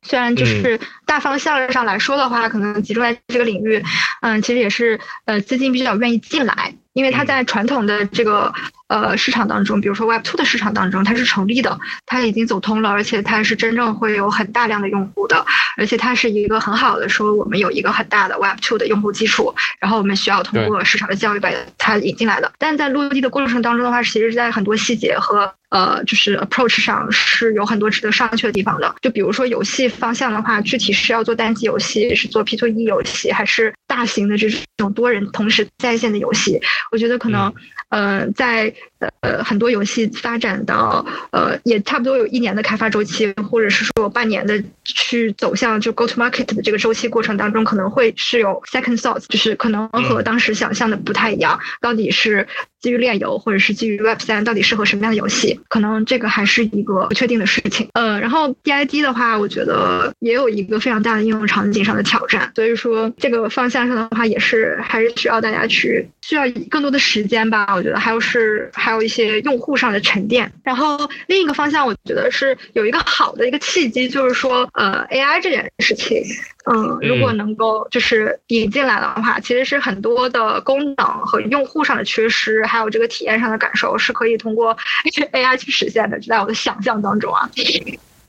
[0.06, 3.82] 虽然就是大方向上来说的话，可能集中在这个领域，
[4.22, 6.74] 嗯，其实也是呃资金比较愿意进来。
[6.94, 8.54] 因为它在传统的这个
[8.86, 15.44] 呃市场当中，比如说 Web Two 的市场当中，它是成立的，它已经走通了，而且它是真正会有很大量的用户的，
[15.76, 22.52] 而且它是一个很好的说我们有一个很大的 Web Two 的用户基础，然后我们需要通过市场的教育把它引进来的。
[22.58, 28.94] 但在落地的过程当中的话，其实是在很多细节和呃就是 approach 上是有很多值得商榷的地方的。
[29.02, 36.60] 就比如说游戏方向的话，具体是要做单机游戏，是做 P to E 游戏，还是大型的这种多人同时在线的游戏？
[36.92, 37.52] 我觉得可能，
[37.88, 38.72] 呃，在
[39.20, 51.58] 呃很多游戏发展到呃也差不多有一年的开发周期，或者是说半年的去走向就 go to market 的这个周期过程当中，可能会是有 second thoughts，就是可能和当时想象的不太一样。
[51.80, 52.46] 到底是
[52.80, 55.58] 基于链游，或者是基于 Web 三，到底适合什么样的游戏？
[55.68, 57.88] 可能这个还是一个不确定的事情。
[57.94, 67.74] 呃，然后 DID 的话，我觉得也有一个非常大的应用场景上的挑战，所以说这个方向上的话，也是还是需要大家去需要更多的时间吧。
[67.74, 70.50] 我觉得还有是还有一些用户上的沉淀。
[70.62, 76.22] 然后另一个方向，我觉得是有一个好的一个契机，就是说呃 AI 这件事情。
[76.66, 84.74] 嗯，如果能够就是引进来的话，其实是很多的功能和用户上的缺失，还有这个体验上的感受，是可以通过
[85.32, 86.18] AI 去实现的。
[86.18, 87.50] 就在我的想象当中啊。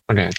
[0.07, 0.29] OK，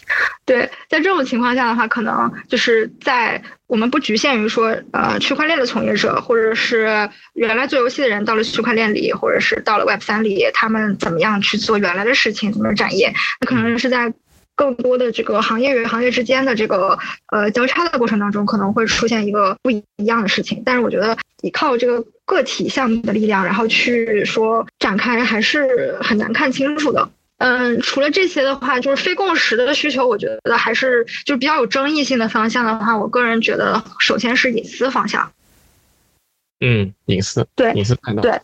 [0.44, 14.12] 对，在这种情况下的话，可能就是在我们不局限于说，呃，区块链的从业者，或者是原来做游戏的人到了区块链里，或者是到了 Web 三里，他们怎么样去做原来的事情，怎么展业，那可能是在。
[14.58, 16.98] 更多的这个行业与行业之间的这个
[17.30, 20.62] 呃交叉的过程当中，可能会出现一个不一样的事情。
[20.64, 27.06] 但是我觉得依靠这个个体项目的力量，然后去说展开，还是很难看清楚的。
[27.38, 35.32] 嗯，除了这些的话，就是非共识的需求，我觉得还是就比较有争议性的方向的话，我个人觉得首先是隐私方向。
[36.60, 38.40] 嗯，隐私对隐私赛道对，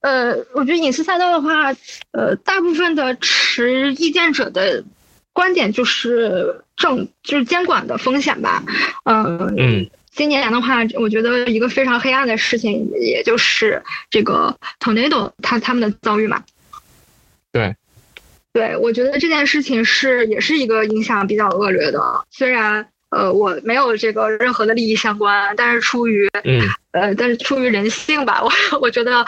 [0.00, 1.74] 呃，我觉得隐私赛道的话，
[2.12, 4.84] 呃，大部分的持意见者的。
[5.32, 8.64] 观点就是政，就是监管的风险吧。
[9.04, 16.42] 嗯嗯，今年的话，我觉得一个非常黑暗的事情，也就是这个 Tornado 他他们的遭遇嘛。
[17.52, 17.76] 对，
[18.52, 22.00] 对我觉得这件事情是也是一个影响比较恶劣的。
[22.30, 26.60] 虽然呃我没有这个任何的利益相关，但是出于嗯
[26.92, 29.24] 呃但是出于人性吧，我 我觉得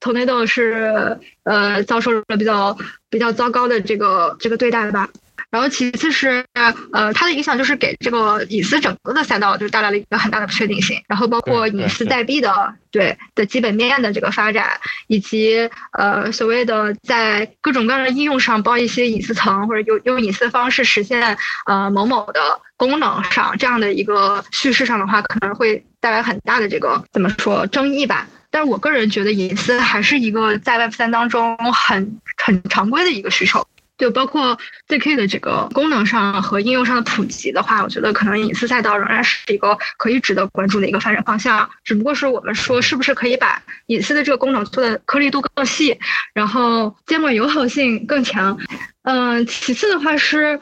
[0.00, 2.76] Tornado 是呃遭受了比较
[3.08, 5.08] 比较糟糕的这个这个对待吧。
[5.50, 6.44] 然后其次是，
[6.92, 11.02] 呃，它的影响就是给这个隐私整个的赛道就带来了一个很大的不确定性。
[11.08, 21.36] 然后包括隐私代币的对的基本面的这个发展，以及呃所谓的在各种各样的应用上包一些隐私层，或者用用隐私的方式实现
[21.66, 22.40] 呃某某的
[22.76, 28.28] 功能上这样的一个叙事上的话，可能会带来很大的这个怎么说争议吧。
[28.52, 33.66] 但是我个人觉得隐私还是一个在 Web 三当中很很常规的一个需求。
[34.00, 41.68] 就包括 ZK 的这个功能上和应用上的普及的话，我觉得可能隐私赛道仍然是一个可以值得关注的一个发展方向。
[41.84, 45.98] 只不过是我们说，是不是可以把隐私的这个功能做的颗粒度更细，
[46.32, 48.58] 然后监管友好性更强。
[49.02, 50.58] 嗯，其次的话是，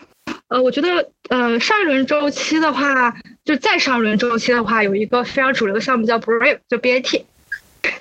[0.49, 3.14] 呃，我觉得，呃，上一轮周期的话，
[3.45, 7.22] 就再上一轮周期的话，有一个非常主流的项目叫 Brave，就 BAT。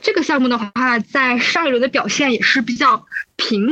[0.01, 3.67] 这个项目的话，在上一轮的表现也是比较平。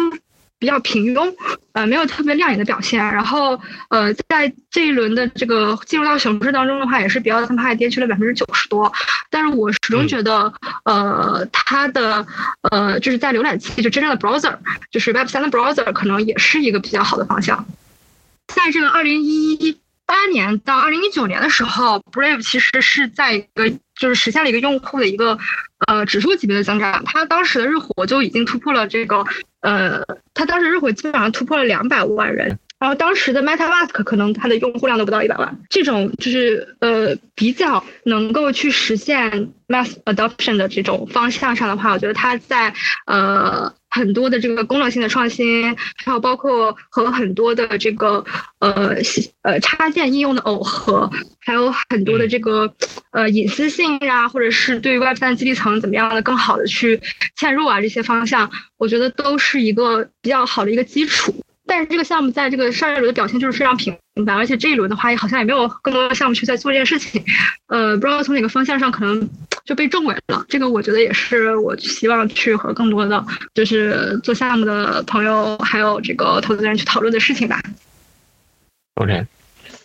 [0.65, 1.31] 比较平庸，
[1.73, 2.99] 呃，没有特别亮眼的表现。
[2.99, 8.91] 然后，呃，在这一轮的这个进入到熊市当中的话，也是比较他们还跌去了百分之九十多。
[9.29, 10.51] 但是我始终觉得，
[10.85, 12.25] 呃，它的
[12.71, 14.57] 呃，就是在浏览器就真正的 browser，
[14.89, 17.63] 就是 Web 三的 browser，可能也是一个比较好的方向。
[18.47, 25.37] 在这个二零一八年到二零一九年的时候，Brave 其实是在一个就是实现了一个用户的一个
[25.87, 27.03] 呃指数级别的增长。
[27.05, 29.25] 它当时的日活就已经突破了这个。
[29.61, 42.73] 呃，它当时日活基本上突破了两百万人，然后当时的 MetaMask 可能它的用户量都不到一百万，这种就是呃比较能够去实现 mass adoption 的这种方向上的话，我觉得它在
[43.07, 43.73] 呃。
[43.95, 48.25] 很多的这个功能性的创新，还有包括和很多的这个
[48.59, 48.93] 呃
[49.41, 52.75] 呃插件应用的耦合，还有很多的这个
[53.11, 56.99] 呃隐私性呀，或者是对于 Web 三基地层怎么样的更好的去
[57.39, 61.33] 嵌入啊，这些方向，我觉得都是一个比较好的一个基础。
[61.65, 67.21] 但是这个项目在这个上一轮的表现就是非常平凡，而且这一轮的话也好像也没有更多的项目去在做这件事情，
[67.67, 69.27] 呃，不知道从哪个方向上可能
[69.65, 70.45] 就被证伪了。
[70.47, 77.61] 这个我觉得也是我希望去和更多的就是做项目的朋友还有这个投资人去讨论的事情吧。
[78.93, 79.25] OK，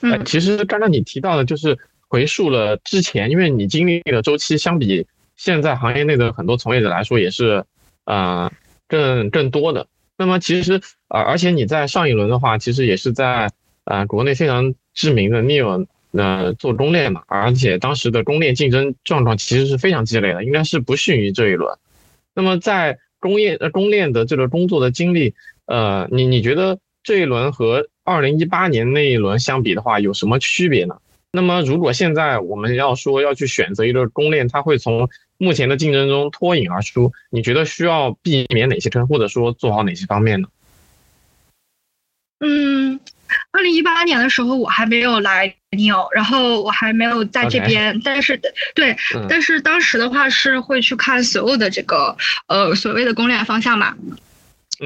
[0.03, 1.77] 嗯，其实刚刚你提到的，就是
[2.07, 5.05] 回溯了之前，因为你经历的周期相比
[5.37, 7.65] 现在行业内的很多从业者来说，也是
[8.05, 8.53] 呃
[8.87, 9.89] 更更多的。
[10.17, 13.51] 那么其实呃，而且你在上一轮的话，其实也是在
[13.85, 21.77] 呃国内非常知名的 Neo 呃做公链嘛，而且当时的公链竞争状况其实是非常激烈的，应该是不逊于这一轮。
[22.35, 25.35] 那么在工业呃公链的这个工作的经历，
[25.67, 30.97] 呃，你你觉得这一轮和二零一八年那一轮相比的话，有什么区别呢？
[31.33, 35.09] 那么如果现在我们要说要去选择一个公链，它会从
[35.39, 40.49] 目前的竞争中脱颖而出，你觉得需要避免哪些坑，或者说做好哪些方面呢？
[42.41, 42.99] 嗯，
[43.51, 48.41] 二零一八年的时候我还没有来 Neo，然后我还没有在这边，但是
[48.75, 48.97] 对，
[49.29, 52.17] 但是当时的话是会去看所有的这个
[52.47, 53.95] 呃所谓的公链方向嘛。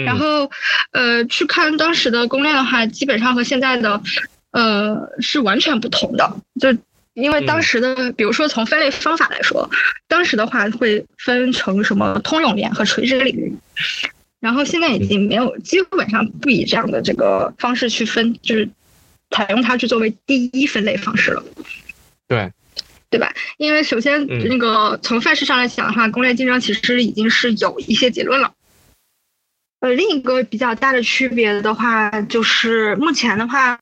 [0.05, 0.51] 然后，
[0.90, 4.03] 呃，去看当时的攻略的话，基本上和现在的，
[4.51, 6.36] 呃，是完全不同的。
[6.61, 6.76] 就
[7.12, 9.70] 因为当时的，比如说从分类方法来说，
[10.09, 13.57] 当时的话会分成什么通用链和垂直领域，
[14.45, 18.68] 然后现在已经没有，基本上不以这样的这个方式去分，就是
[19.30, 21.42] 采用它去作为第一分类方式了。
[22.28, 22.53] 对，
[23.09, 23.32] 对吧？
[23.57, 28.53] 因为首先那个从范式上来讲的话，工业竞争其实已经是有一些结论了。
[29.80, 33.80] 呃，另一个比较大的区别的话，就是目前的话，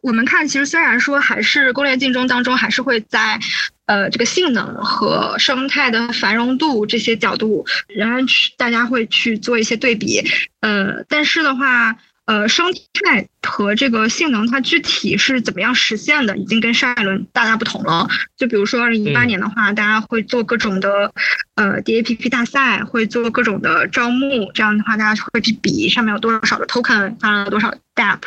[0.00, 3.40] 我们看，其实虽然说还是工业竞争当中，还是会在，
[3.86, 10.22] 呃，这个性能和生态的繁荣度这些角度，仍然去大家会去做一些对比，
[10.60, 11.96] 呃，但是的话。
[12.26, 18.08] 呃，生态和这个性能，它具体是怎么样实现的，已经跟上一轮大大不同了。
[18.34, 21.12] 就比如说二零一八年的话，大家会做各种的
[21.56, 28.20] 呃 DAPP 大赛，会做各种的招募，这样的话大家会去比上面有多少的 token，发了多少 DAP，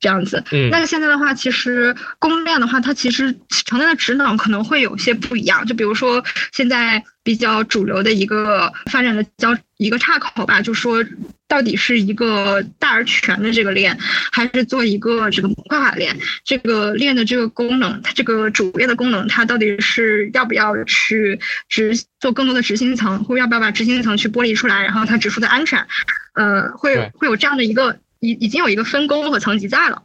[0.00, 0.42] 这样子。
[0.52, 0.68] 嗯。
[0.70, 3.34] 那现在的话，其实公链的话，它其实
[3.66, 5.66] 承担的职能可能会有些不一样。
[5.66, 11.04] 就比如说现在比较主流的一个发展的交一个岔口吧，就说。
[11.48, 13.96] 到底是一个大而全的这个链，
[14.30, 16.14] 还是做一个这个模块化链？
[16.44, 21.40] 这个链的这个功能，它这个主链的功能，它到底是要不要去
[21.70, 25.86] 执做更多的执行层，或要不要把执行层去剥离出来，然后它只负责安全？
[26.34, 30.02] 呃，会会有这样的一个已已经有一个分工和层级在了。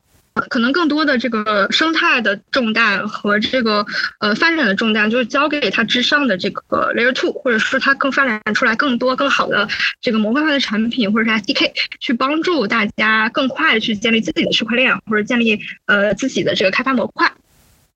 [0.50, 3.86] 可能更多的这个生态的重担和这个
[4.20, 9.70] 呃发展的重担，就是交给它之上的这个 layer two，或者是它更发展出来更多更好的
[10.02, 17.32] 这个模块化的产品，或者是 SDK，去帮助大家更快的去建立自己的区块链，或者建立呃自己的这个开发模块。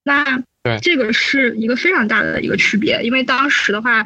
[0.03, 0.43] 那
[0.84, 4.05] 这个是一个非常大的一个区别，因为当时的话，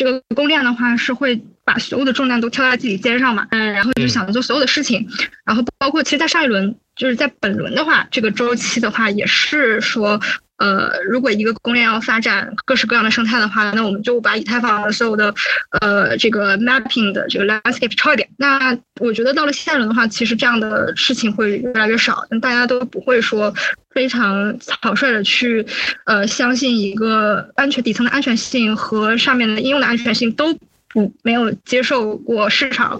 [0.00, 1.38] 这个公链的话是会。
[1.62, 5.06] 把所有的重量都挑在自己肩上嘛，嗯，然后就想着做所有的事情，
[5.44, 10.20] 然后包括其实，在上一轮，就是在本轮的话，这个周期的话，也是说，
[10.60, 15.34] 呃，如果一个公链要发展各式各样的生态的话，那我们就把以太坊所有的，
[15.80, 18.28] 呃，这个 mapping 的这个 landscape 抄一遍。
[18.36, 23.52] 那我觉得到了下一轮的话，其实这样的事情会越来越少，大家都不会说
[23.90, 25.66] 非常草率的去，
[26.04, 30.56] 呃，相信一个安全底层的安全性和上面的应用的安全性都。
[30.92, 32.98] 不，没有接受过市场，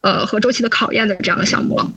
[0.00, 1.88] 呃和周期的考验的这样的项目了。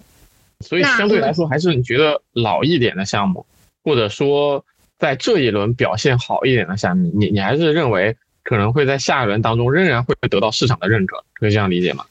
[0.59, 3.43] 所以相对来说，还是你觉得老一点的项目，
[3.83, 4.63] 或者说
[5.03, 12.05] 在这一轮表现好一点的下面，你你还是认为可能会在下一轮当中仍然会得到市场的认可，可以这样理解吗？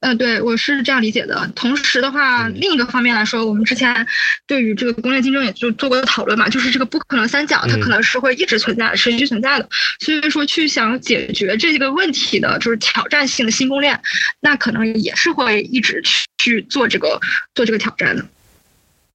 [0.00, 1.48] 嗯，对，我是这样理解的。
[1.54, 4.04] 同时的话，另一个方面来说，我们之前
[4.48, 9.68] 对于这个工业竞争也就做过讨论嘛，就是这个不可能三角，它可能是会一直存在、持续存在的。
[10.00, 14.00] 所以说，去想解决这个问题的，就是挑战性的新公链，
[14.40, 16.02] 那可能也是会一直
[16.38, 17.20] 去做这个
[17.54, 18.26] 做这个挑战的。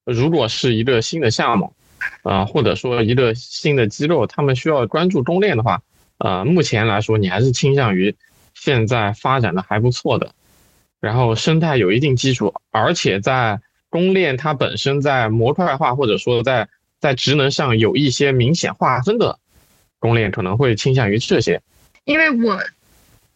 [0.05, 1.73] 如果是一个新的项目，
[2.23, 5.81] 啊，或者说一个新的机构，他们需要关注公链的话，
[6.17, 8.15] 呃，目前来说，你还是倾向于
[8.53, 10.31] 现在发展的还不错的。
[10.99, 16.67] 然后生态有一定基础，而且在公链它本身在模块化或者说在
[16.99, 19.37] 在职能上有一些明显划分的
[19.99, 21.61] 公链可能会倾向于这些。
[22.05, 22.59] 因为我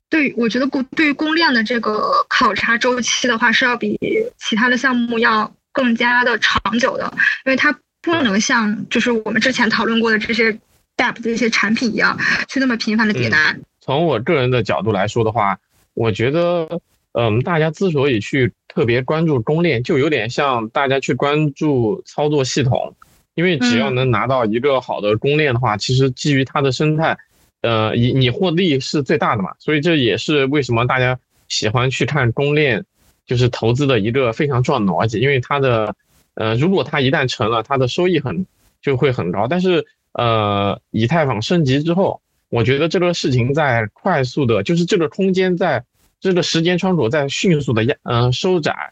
[0.09, 3.97] 对我觉得公对于公链的这个考察周期的话是要比
[4.39, 7.13] 其他的项目要更加的长久的，
[7.45, 7.71] 因为它
[8.01, 10.51] 不能像就是我们之前讨论过的这些
[10.97, 13.57] DApp 这些产品一样去那么频繁的迭代。
[13.79, 15.57] 从我个人的角度来说的话，
[15.93, 16.81] 我觉得。
[17.13, 22.95] 嗯，大家之所以去特别关注公链，就有点像大家去关注操作系统，
[23.35, 27.17] 因为只要能拿到一个好的公链的话，其实基于它的生态，
[27.63, 29.51] 呃，你你获利是最大的嘛。
[29.59, 32.85] 所以这也是为什么大家喜欢去看公链，
[33.25, 35.93] 就是投资的一个非常重要的逻辑，因为它的
[36.35, 38.45] 呃，如果它一旦成了，它的收益很
[38.81, 39.47] 就会很高。
[39.47, 45.83] 但是呃，以太坊升级之后，我觉得这个事情在快速的，就是这个空间在
[46.19, 48.91] 这个时间窗口在迅速的压嗯收窄，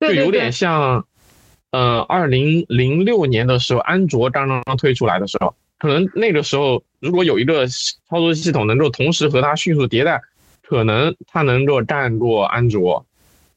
[0.00, 1.06] 就有点像
[1.70, 10.20] 呃二零零六年的时候，安卓刚刚推出来的时候，可能那个时候如果有一个操作系统能够同时和它迅速迭代，
[10.62, 13.04] 可能它能够干过安卓。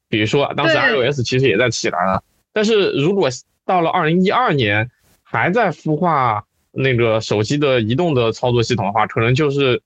[0.07, 2.23] 比如说当时 iOS 其实也在起来了，
[2.55, 3.29] 但是如果
[3.67, 4.89] 到了二零一二年
[5.21, 6.43] 还在孵化。
[6.77, 9.81] 那个手机的移动的操作系统的话，可能就是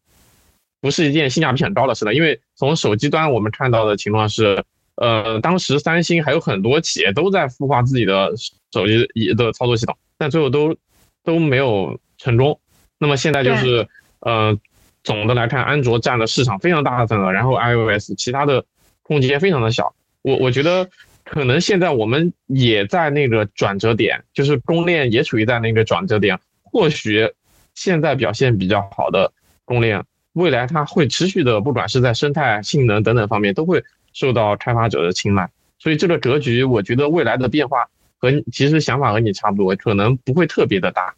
[0.82, 2.16] 不是一件性价比很高的事了。
[2.16, 4.64] 因为从手机端我们看到的情况是，
[4.96, 8.34] 呃，当时三星还有很多企业都在孵化自己的
[8.74, 10.76] 手机移的操作系统，但最后都
[11.24, 12.60] 都没有成功。
[12.98, 13.88] 那么现在就是，
[14.22, 14.58] 呃，
[15.04, 18.66] 总的来看，安卓占了市场非常大的份额，然后 iOS 其他的
[19.04, 19.94] 空间非常的小。
[20.24, 20.90] 我我觉得
[21.30, 26.40] 可能现在我们也在那个转折点，就是公链也处于在那个转折点。
[26.64, 27.32] 或许
[27.76, 29.32] 现在表现比较好的
[29.64, 30.04] 公链，
[30.34, 35.50] 未来它会持续的，不管是在生态、性能等等方面，都会受到开发者的青睐。
[35.78, 41.14] 所以这个格局，我觉得未来的变化和其实想法和你差不多，可能不会特别的大。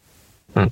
[0.54, 0.70] 嗯。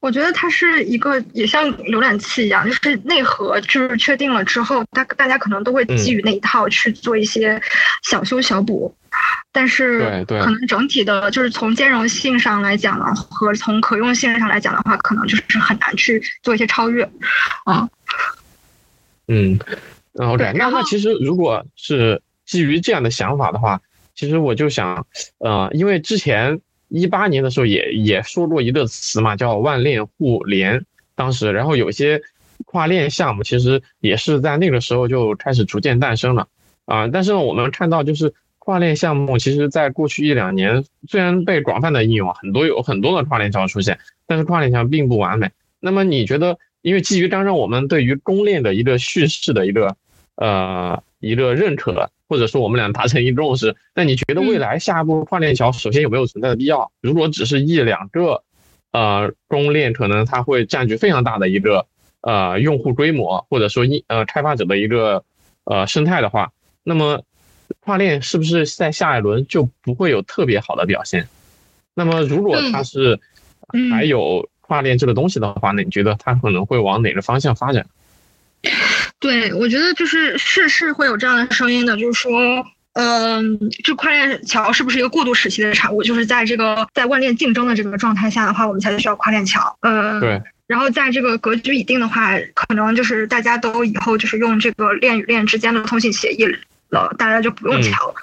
[0.00, 7.60] 我觉得它是一个也像浏览器一样，就是内核就是确定了之后，大大家可能都会基于那一套去做一些
[8.04, 8.94] 小修小补，
[9.50, 17.02] 但是可能整体的，就是从兼容性上来讲呢，和从可用性上来讲的话，可能就是很难去做一些超越，
[17.64, 17.88] 啊，
[19.26, 19.58] 嗯
[20.14, 23.80] ，OK，那那其实如果是基于这样的想法的话，
[24.14, 25.04] 其实我就想，
[25.38, 26.60] 呃，因为之前。
[26.88, 30.84] 一八年的时候也也说过一个词嘛，叫万链互联。
[31.14, 32.20] 当时，然后有些
[32.64, 36.46] 跨链项目其实也是在那个时候就开始逐渐诞生了
[36.84, 37.08] 啊。
[37.08, 45.50] 但是呢，我们看到就是跨链项目，其实在过去一两年虽然被广泛的应用，很多有很多的跨链桥出现，但是跨链桥并不完美。
[45.80, 49.96] 那么你觉得，因为基于刚刚我们对于公链的一个叙事的一个
[50.38, 52.10] 呃一个认可。
[52.30, 56.92] 或者说我们俩达成一共识，那你觉得未来下一步跨链桥首先有没有存在的必要？
[57.00, 58.42] 如果只是一两个，
[58.92, 61.86] 呃，公链可能它会占据非常大的一个
[62.20, 65.24] 呃用户规模，或者说一呃开发者的一个
[65.64, 66.52] 呃生态的话，
[66.84, 67.22] 那么
[67.80, 71.26] 跨链是不是在下一轮就不会有特别好的表现？
[71.94, 73.18] 那么如果它是
[73.90, 77.86] 还有跨链这个东西的话，那你觉得它可能会往哪个方向发展？
[79.20, 86.02] 对，我觉得就是是是会有这样的声音的，就是说，嗯，这跨链桥是不是一个过渡时期的产物？
[86.02, 89.76] 就是在这个在万链竞争的这个状态下的话，我们才需要跨链桥。
[89.80, 90.40] 嗯，对。
[90.68, 96.44] 然后在这个格局已定的话，可能就是大家都以后就是用这个链与链之间的通信协议
[96.90, 98.14] 了，大家就不用桥了。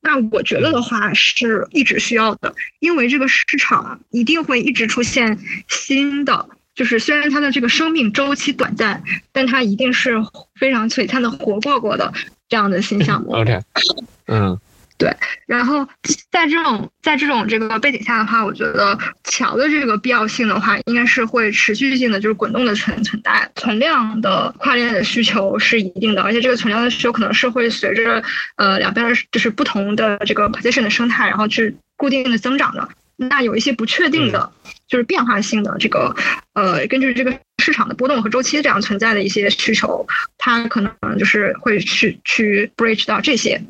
[0.00, 5.38] 那我觉得的话是一直需要的，因为这个市场一定会一直出现
[5.68, 6.48] 新的。
[6.82, 10.16] 就是虽然它的这个生命周期短暂，但它一定是
[10.58, 12.12] 非常璀璨的活过过的
[12.48, 13.30] 这样的新项目。
[13.30, 13.60] OK，
[14.26, 14.58] 嗯，
[14.98, 15.14] 对。
[15.46, 15.86] 然后
[16.32, 23.48] 在这种在这种这个背景下的话，我觉得桥的这个必要性的话，应该是会持续性的，就是滚动的存存在。
[23.54, 28.20] 存量的跨链的需求是一定的，而且这个存量的需求可能是会随着
[28.56, 32.88] 呃两边就是不同的这个 position 的生态，然后去固定的增长的。
[33.16, 34.52] 那有一些不确定的，
[34.88, 36.16] 就是变化性的这个，
[36.54, 40.06] 呃，根据这个市场的波动和周期这样存在的一些需求，
[40.38, 43.62] 它可能就是会去去 bridge 到这些。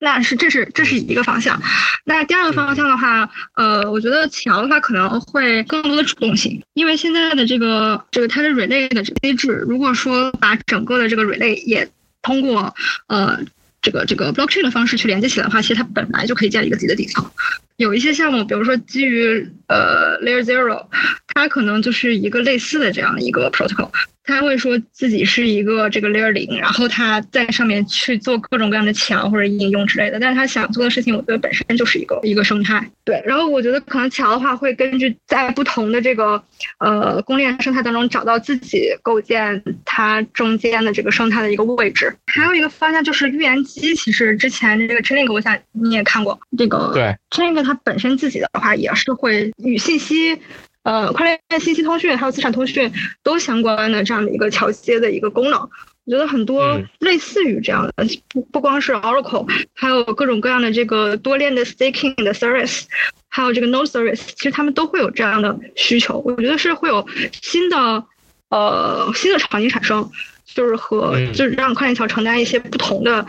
[0.00, 1.62] 那是这是这是一个方向。
[2.04, 11.88] 那第二个方向的话，呃，我觉得桥的话可能会更多的主动性，因为现在的这个这个它的 relay 的机制，如果说把整个的这个 relay 也
[12.22, 12.74] 通过
[13.06, 13.38] 呃。
[13.82, 17.28] 这个这个 blockchain 的方式去连接起来的话，其实它本来就可以建立一个自己的底层。
[17.76, 20.86] 有一些项目，比如说基于呃 layer zero，
[21.34, 23.90] 它可能就是一个类似的这样的一个 protocol。
[24.24, 30.20] 他会说自己是一个这个 layer 零，然后他在上面去做各种各样的墙或者应用之类的。
[30.20, 32.88] 但是他想做的事情，我觉得本身就是一个一个生态。
[33.04, 36.40] 对，然后我觉得可能桥的话会根据在不同的这个
[36.78, 42.14] 呃公链生态当中找到自己构建它中间的这个生态的一个位置。
[42.26, 50.38] 还有一个方向就是预言机，其实之前这个 Chainlink 我想你也看过，这个对 Chainlink 它本身自己的话也是会与信息。
[50.82, 57.92] 呃，跨链信息通讯还有资产通讯都相关的这样的一个桥接的一个功能，我觉得很多类似于这样的，
[58.28, 62.84] 不不光是 Oracle，还有各种各样的这个多链的 staking 的 service，
[63.28, 66.18] 还有这个 node service，其实他们都会有这样的需求。
[66.26, 67.06] 我觉得是会有
[67.40, 68.04] 新的
[68.50, 70.10] 呃新的场景产生，
[70.46, 73.24] 就是和就是让跨链桥承担一些不同的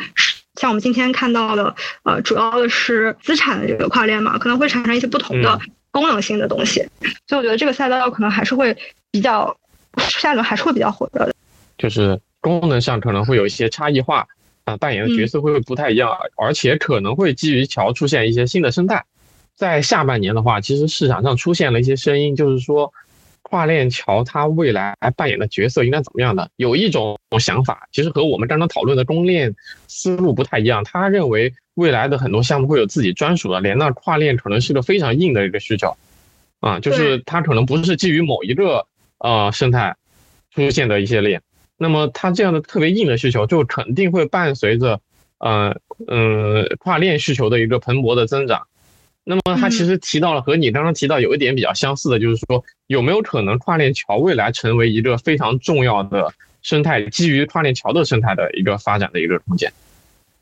[0.59, 5.59] 像我们今天看到的，呃，主要的是资产的这个跨链嘛，可能会产生一些不同的
[5.93, 6.85] 功能性的东西。
[7.25, 8.77] 所以我觉得这个赛道可能还是会
[9.09, 9.55] 比较，
[10.09, 11.33] 下一轮还是会比较火热的。
[11.77, 14.27] 就是功能上可能会有一些差异化
[14.65, 19.05] 啊，扮演的角色会不太一样，而且可能会基于桥出现一些新的生态。
[19.55, 22.91] 在下半年的话，其实市场上出现了一些声音，就是说。
[23.43, 26.49] 跨链桥它未来扮演的角色应该怎么样的？
[26.55, 29.53] 有一种想法，其实和我们刚刚讨论的公链
[29.87, 30.83] 思路不太一样。
[30.83, 35.95] 他认为未来的很多项目会有自己专属的链，那跨链可能是个非常硬的一个需求，
[36.61, 38.87] 啊，就是它可能不是基于某一个
[39.19, 39.95] 呃生态
[40.51, 41.41] 出现的一些链，
[41.77, 44.99] 那么它这样的特别硬的需求就肯定会伴随着
[45.39, 45.75] 呃
[46.07, 48.67] 嗯跨链需求的一个蓬勃的增长。
[49.25, 59.71] 那么他其实提到了和你刚刚提到有一点比较相似的，就是说有没有可能跨链桥未来成为一个非常重要的生态，基于跨链桥的生态的一个发展的一个空间。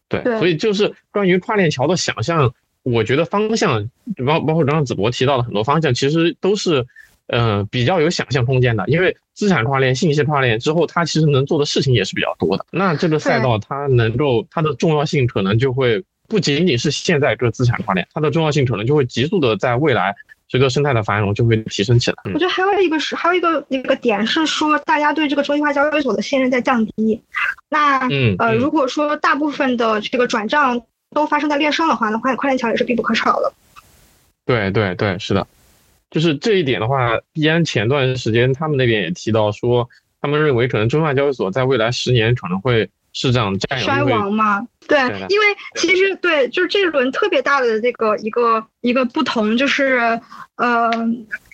[0.10, 2.52] 对，所以就是关于跨链桥的想象，
[2.82, 3.88] 我觉得方向
[4.26, 6.84] 包包括刚刚子博提到的很多方向，其实都是
[7.28, 8.84] 嗯比较有想象空间的。
[8.88, 12.66] 因为资产跨链、信息跨链之后，它其实能做的事情也是比较多的。
[12.72, 16.04] 那这个赛道它能够它的重要性可能就会。
[16.32, 20.16] 不仅仅是现在这个资产跨链，它的重要性可能就会急速的在未来
[20.48, 22.18] 随着生态的繁荣就会提升起来。
[22.34, 27.22] 我觉得还有一个是还有一个那个点是说，大家对这个中心化交易所的信任在降低。
[27.68, 28.08] 那
[28.40, 30.82] 呃，如果说大部分的这个转账
[31.14, 33.52] 都发生在链上的话，那跨跨链桥也是必不可少的。
[34.46, 35.46] 对对对，是的，
[36.10, 39.90] 就是这一点的话，币安前段时间他们那边也提到说，
[40.22, 42.90] 他们认为可能中心化交易所在未来十年可能会。
[43.14, 44.66] 市场占有衰亡吗？
[44.88, 44.98] 对，
[45.30, 45.46] 因为
[45.76, 50.20] 其实对，就是这一轮特别大的这个一个一个不同，就是
[50.56, 50.90] 呃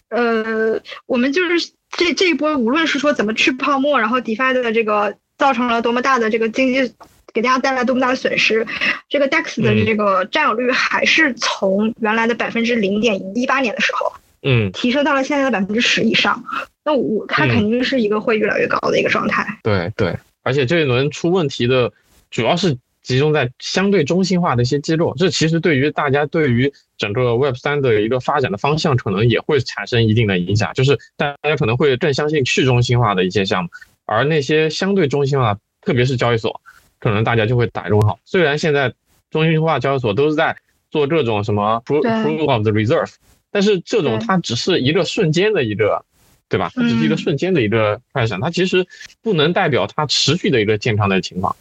[0.10, 6.94] 呃，我们就是这这一波，无论是说怎么去泡沫，然后 DeFi 的这个造成了多么大的这个经济，
[7.34, 8.66] 给大家带来多么大的损失，
[9.10, 16.44] 这个 DEX 的这个占有率还是从原来的百分之零点一八年的时候，嗯，提升到了现在的百分之十以上。
[16.86, 19.60] 那我它肯定是一个会越来越高的一个状态。
[19.64, 20.16] 对对。
[20.48, 21.92] 而且这一轮出问题的，
[22.32, 30.74] 主要是集中在相对中心化的一些机构，这其实对于大家对于整个 Web 三的一个发展的方向，可能也会产生一定的影响。
[30.74, 33.70] 就是大家可能会更相信去中心化的一些项目，
[34.06, 36.62] 而那些相对中心化，特别是交易所，
[36.98, 38.18] 可能大家就会打问号。
[38.24, 38.94] 虽然现在
[39.30, 40.56] 中心化交易所都是在
[40.90, 43.14] 做这种什么 proof of the reserve，
[43.52, 46.06] 但是这种它只是一个瞬间的一个。
[46.50, 46.72] 对吧？
[46.74, 48.86] 它只是一个瞬间的一个快闪，它其实
[49.22, 51.56] 不能代表它持续的一个健康的情况。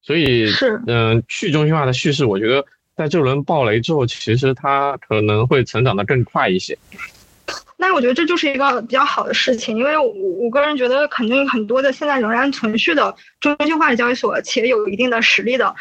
[0.00, 2.64] 所以是嗯，去中心化的叙事，我觉得
[2.96, 6.78] 在这轮暴雷之后，其实它可能会成长的更快一些。
[7.80, 15.72] 那我觉得这就是一个比较好的事情，因为我我个人觉得，肯定很多的现在仍然存续的中心化的交易所，且有一定的实力的，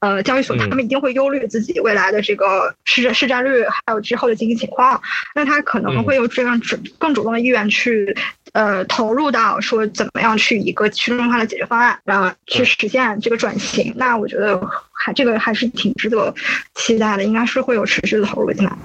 [0.00, 5.00] 呃，交易所，他们一定会忧虑自己未来的这个市市占率，还有之后的经济情况。
[5.34, 8.14] 那他可能会有这样主更主动的意愿去，
[8.52, 13.94] 呃，投入到说怎么样去一个去中心化的解决方案，然后去实现这个转型。
[13.96, 14.60] 那我觉得
[14.92, 16.34] 还这个还是挺值得
[16.74, 18.76] 期待的，应该是会有持续的投入进来。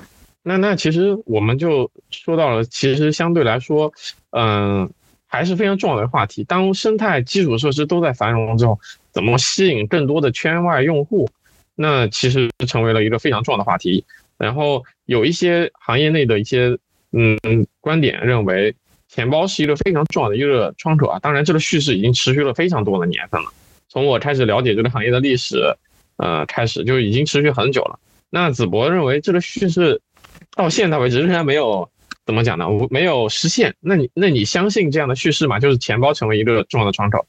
[0.44, 3.94] 那那其实我们就说到了，其实相对来说，
[4.32, 4.90] 嗯，
[5.28, 6.44] 还是非常重要的话题。
[6.46, 8.80] 当生态基础设施都在繁荣之后，
[9.12, 11.30] 怎么吸引更多的圈外用户？
[11.76, 14.04] 那其实成为了一个非常重要的话题。
[14.40, 16.76] 然后有一些行业内的一些
[17.12, 17.38] 嗯
[17.80, 18.74] 观点认为，
[19.08, 21.20] 钱包是一个非常重要的一个窗口啊。
[21.20, 23.50] 当然，这个叙事已经持续了非常多的年份了。
[23.90, 25.76] 从我开始了解这个行业的历史，
[26.18, 28.00] 呃，开始就已经持续很久了。
[28.32, 30.02] 那子博认为这个叙事。
[30.56, 31.90] 到现在为止仍然没有
[32.26, 32.70] 怎么讲呢？
[32.70, 33.74] 我没有实现。
[33.80, 35.60] 那你那你相信这样的叙事吗？
[35.60, 37.26] 就是钱包成为一个重要的窗口。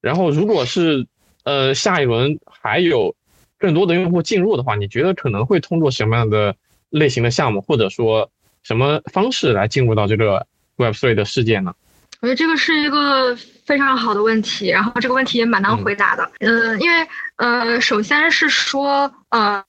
[0.00, 1.06] 然后，如果是
[1.44, 3.14] 呃下一轮还有
[3.58, 6.56] 更多的用户进入的话，你觉得可能会通过什么样的
[6.90, 8.30] 类型的项目，或者说
[8.62, 10.46] 什么方式来进入到这个
[10.76, 11.74] Web3 的世界呢？
[12.20, 16.30] 我觉得这个是一个非常好的问题，然后这个问题也蛮难回答的。
[16.40, 17.06] 嗯，因为
[17.36, 19.62] 呃，首先是说呃。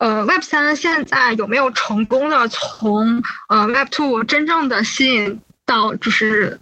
[0.00, 6.58] 呃，Web 三现在有没有成功的从呃 Web two 真正的吸引到就是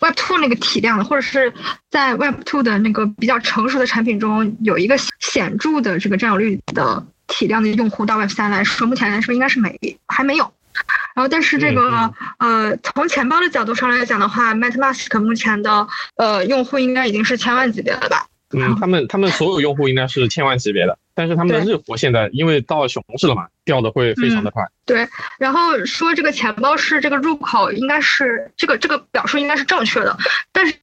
[0.00, 1.52] Web two 那个体量的，或者是
[1.90, 10.52] 在 Web two 的那个比较成熟的产品中有一个显著的这个占有率的体量的用户到 Web 三来说，目前来说应该是没还没有。
[11.14, 15.86] 然后，但是这个呃，从钱包的角度上来讲的话，MetaMask 目前的
[16.16, 18.26] 呃用户应该已经是千万级别了吧？
[18.52, 24.62] 嗯，他们他们所有用户应该是千万级别的，但是他们的日活现在因为到熊市了嘛，掉的会非常的快。
[24.84, 30.16] 对，然后说这个钱包是这个入口，应该是这个这个表述应该是正确的，
[30.52, 30.74] 但是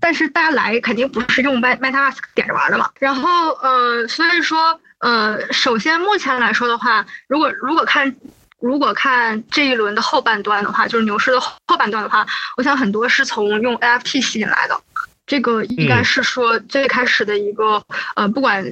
[0.00, 2.90] 但是大家来肯定不是用 MetaMask 点着玩的嘛。
[2.98, 8.14] 然后呃，所以说呃，首先目前来说的话，如果如果看
[8.60, 14.80] 如果看这一轮的后半段的话，就是牛市的后半段的话，我想很多是从用 NFT 吸引来的。
[15.26, 17.82] 这个应该是说最开始的一个
[18.14, 18.64] 呃，不管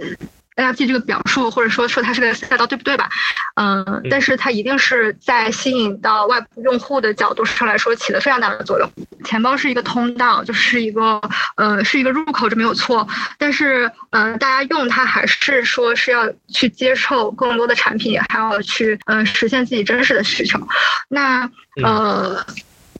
[0.57, 3.11] NFT 这个表述，或者说说它是个赛道，对不对吧？
[3.57, 8.89] 嗯，但是它一定是在吸引到外部用户的角度上来说，起了非常大的作用。
[9.25, 11.21] 钱包是一个通道，就是一个
[11.57, 13.09] 呃，是一个入口，这没有错。
[13.37, 20.61] 但是嗯，大家用它还是说是要去接受更多的产品，还要去嗯实现自己真实的需求。
[21.09, 21.51] 那
[21.83, 22.47] 呃，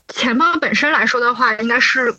[0.09, 2.13] 钱包本身来说的话，应该是。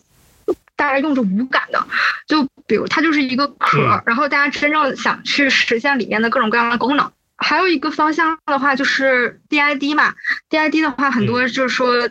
[0.77, 1.87] 大家用着无感的，
[2.27, 7.11] 就比如它就是一个壳，然后大家真正想去实现里面的各种各样的功能。
[7.39, 10.15] 还有一个方向的话，就是 DID 嘛
[10.49, 12.09] ，DID 的话，很多就是说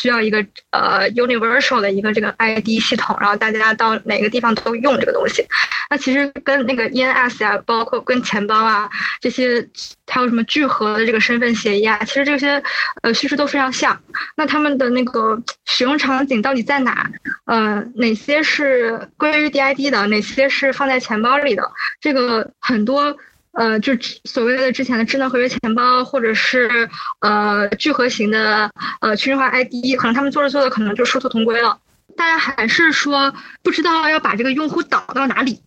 [0.00, 5.46] 需要一个呃 universal 的一个这个 ID 系统，然后大家到哪个地方都用这个东西。
[5.88, 9.66] 那其实跟那个 ENS 啊，包括跟钱包啊这些，
[10.08, 12.62] 还有什么聚合的这个身份协议啊，其实这些
[13.02, 13.98] 呃叙事都非常像。
[14.36, 17.10] 那他们的那个使用场景到底在哪？
[17.46, 21.72] 呃，哪些是关于 DID 的，哪些是放在钱包里的？
[22.00, 23.16] 这个很多。
[23.56, 23.92] 呃，就
[24.24, 26.88] 所谓的之前的智能合约钱包，或者是
[27.20, 31.78] 呃聚合型的呃去中心化 ID，可能他们做着做着可能就殊途同归了。
[32.16, 35.60] 大家还是说不知道要把这个用户导到哪里。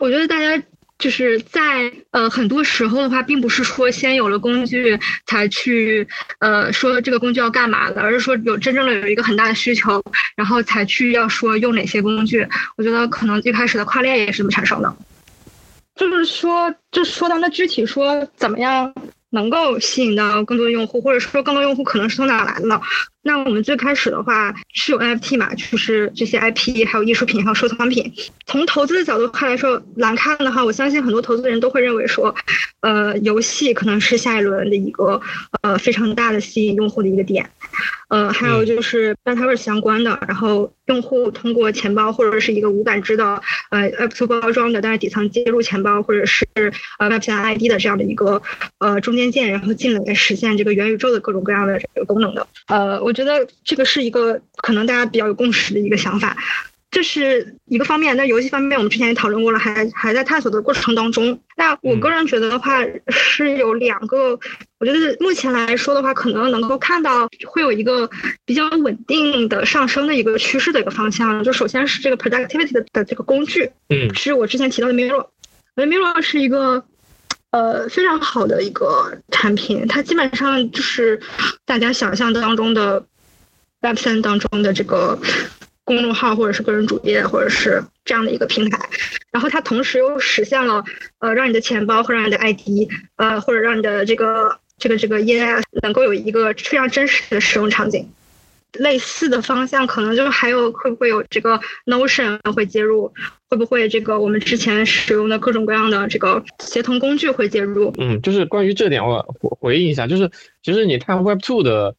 [0.00, 0.62] 我觉得大家
[0.98, 6.06] 就是在呃很多时候的话，并不是说先有了工具才去
[6.38, 10.02] 呃说这个工具要干嘛的，而是说有真正的有一个很大的需求，
[10.36, 12.46] 然后才去要说用哪些工具。
[12.76, 14.94] 我觉得可能一开始的跨链也是这么产生的。
[15.94, 18.92] 就是说，就说到那具体说怎么样
[19.30, 22.80] 能够吸引到更多用户，或者说更多用户可能是从哪来的？
[23.22, 28.12] 那我们最开始的话是有 NFT 嘛，就是这些 IP，还有艺术品，还有收藏品。
[28.44, 32.34] 从投资的角度看来说来看的话，我相信很多投资人都会认为说，
[32.80, 35.20] 呃，游戏可能是下一轮的一个
[35.62, 37.48] 呃非常大的吸引用户的一个点。
[38.08, 46.46] 呃，还有就是 Metaverse 相关的，然后用户通过钱包或者是一个无感知的呃 Web2 包装的，但是底层接入钱包或者是
[46.98, 48.40] 呃 Web3 ID 的这样的一个
[48.78, 52.46] 呃中间件，然后进来实现这个元宇宙的各种各样的这个功能的。
[52.66, 56.36] 呃，我觉得这个是一个可能大家比较有共识的一个想法，
[56.94, 58.16] 这是一个方面。
[58.16, 61.38] 那游戏方面，我们之前也讨论过了，还还在探索的过程当中。
[61.56, 64.38] 那我个人觉得的话，是有两个，
[64.78, 68.08] 我觉得目前来说的话，可能能够看到会有一个
[68.46, 71.44] 比较稳定的上升的一个趋势的一个方向。
[71.44, 76.84] 就首先是这个 productivity 的的这个工具，嗯，是我之前提到的 Mirror，Mirror 是一个。
[77.50, 81.20] 呃，非常好的一个产品，它基本上就是
[81.64, 83.06] 大家想象当中的
[83.80, 85.16] Web 三当中的这个
[85.84, 88.78] 公众号或者是个人主页或者是这样的一个平台，
[89.30, 90.84] 然后它同时又实现了
[91.18, 98.08] 呃让你的钱包或让你的 ID 呃或者让你的这个这个这个 ENS 能够有一个非常真实的使用场景。
[98.76, 103.14] 类似的方向，可能就还有会不会有这个 Notion 会接入，
[103.48, 107.94] 会不会这个我们之前使用的各种各样的这个协同工具会接入？
[107.98, 109.24] 嗯，就是关于这点，我
[109.60, 110.28] 回应一下，就是
[110.60, 111.94] 其实你看 Web Two 的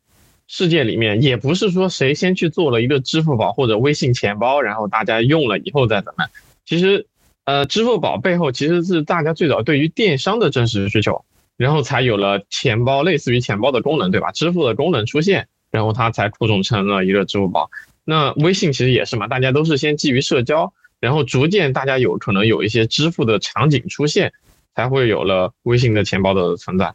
[0.47, 6.25] 世界里面，也不是说谁先去做了一个支付宝或者微信钱包，然后大家用了以后再怎么，
[6.65, 7.07] 其实
[7.43, 11.25] 呃，支付宝背后其实是大家最早对于电商的真实需求，
[11.57, 14.31] 然后才有了钱包类似于钱包的功能，对吧？
[14.31, 15.47] 支付的功能出现。
[15.71, 17.69] 然后它才扩充成了一个支付宝。
[18.05, 20.71] 那微信其实也是嘛，大家都是先基于社交，
[21.01, 24.31] 然后逐渐大家有可能有一些支付的场景出现，
[24.73, 26.93] 才会有了微信的钱包的存在。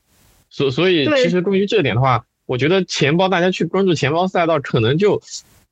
[0.49, 5.23] 所所以其实关于这点的话，我觉得钱包大家去关注钱包赛道，可能就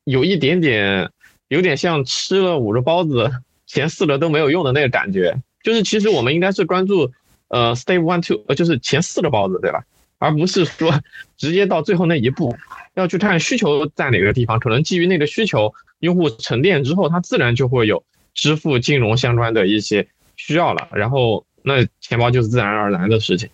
[0.05, 1.11] 有一点点，
[1.49, 3.29] 有点像吃了五个包子，
[3.67, 5.35] 前四个都没有用的那个感觉。
[5.61, 7.11] 就是其实我们应该是关注
[7.49, 9.83] 呃 step one two，呃就是前四个包子，对吧？
[10.19, 10.89] 而不是说
[11.35, 12.55] 直接到最后那一步，
[12.93, 18.01] 要去看需求在哪个地方，可能基于那个需求，用户沉淀之后，它自然就会有
[18.33, 20.07] 支付金融相关的一些
[20.37, 23.49] 需要了，然后那钱包就是自然而然的事情。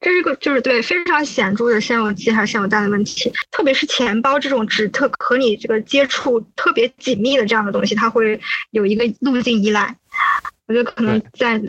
[0.00, 8.40] 这是个就是对非常显著的先有鸡还是先有蛋的问题，特别是钱包这种只特和你这个接触特别紧密的这样的东西，它会
[8.70, 9.96] 有一个路径依赖。
[10.66, 11.60] 我觉得可能在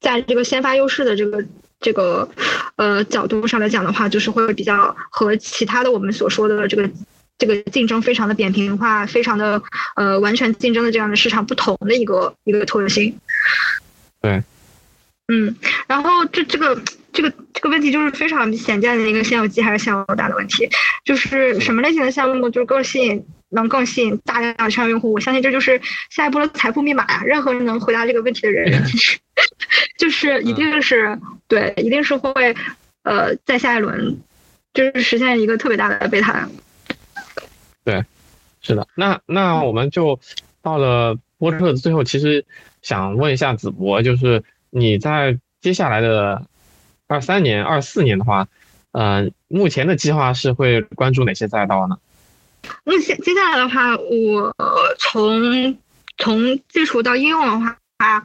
[0.00, 1.44] 在这个先发优势的这个。
[1.82, 2.28] 这个
[2.76, 6.90] 呃角度上来讲的话，就是会比较和其他的我们所说的这个
[7.38, 9.62] 这个竞争非常的扁平化，非常的
[9.96, 13.18] 呃完全竞争的这样的市场不同的一个一个特性。
[14.20, 14.42] 对，
[15.28, 15.56] 嗯，
[15.86, 16.78] 然后这这个
[17.12, 20.68] 这个这个问题就是非常显见的一个现有机还是现有大的问题，
[21.04, 25.12] 就是什么类型的项目就是更吸引能更吸引大量的圈用户？
[25.12, 27.22] 我相信这就是下一步的财富密码呀！
[27.24, 29.18] 任何人能回答这个问题的人，其实
[29.98, 32.54] 就是一定是对，一定是会
[33.02, 34.18] 呃在下一轮
[34.72, 36.48] 就是实现一个特别大的贝塔。
[37.82, 38.04] 对，
[38.62, 40.20] 是的，那那我们就
[40.62, 42.44] 到了播客的最后，其实
[42.82, 46.46] 想问一下子博，就是你在接下来的
[47.10, 48.46] 二三年、二四年的话，
[48.92, 51.98] 呃，目前的计划是会关注哪些赛道呢？
[52.84, 54.54] 目前接下来的话，我
[54.96, 55.76] 从
[56.18, 58.24] 从基础到应用的话，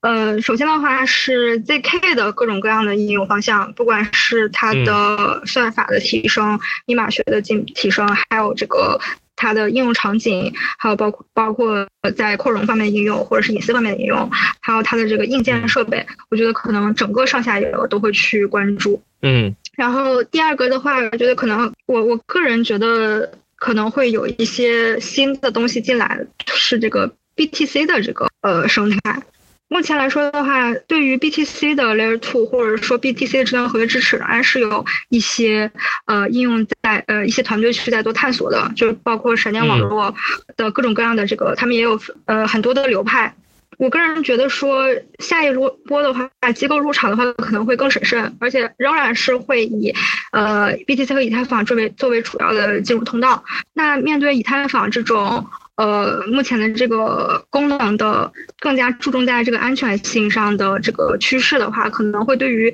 [0.00, 8.98] 呃，首先的话是 zk 的各种各样的应用方向，不管是它的算法的提升、密码学的进提升，还有这个
[9.36, 14.28] 它的应用场景，还有包括包括在扩容方面的应用，或者是隐私方面的应用，
[14.60, 19.02] 还有它的这个硬件设备，我觉得可能整个上下游都会去关注。
[19.22, 23.30] 嗯，然后第二个的话，我觉得可能我我个人觉得。
[23.56, 26.20] 可能会有一些新的东西进来，
[26.52, 29.22] 是这个 BTC 的这个呃生态。
[29.68, 35.70] 目前来说的话，对于 BTC 的 Layer Two 或者说 BTC 的智能合约支持，还是有一些
[36.06, 40.14] 呃应用在呃一些团队是在做探索的，就包括闪电网络
[40.56, 43.34] 的各种各样的这个，他们也有呃很多的流派。
[43.78, 44.86] 我个人觉得说，
[45.18, 49.94] 下一波波的话，机构入场的话可能会更审慎，而且仍然是会以
[50.32, 53.44] 呃 BTC 和以太坊作为作为主要的进入通道。
[53.72, 55.46] 那面对以太坊这种
[55.76, 62.72] 呃目前的这个功能的更加注重在这个安全性上的这个趋势的话，可能会对于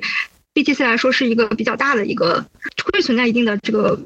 [0.53, 2.45] BTC 来说是一个比较大的一个
[2.91, 3.97] 会存在一定的这个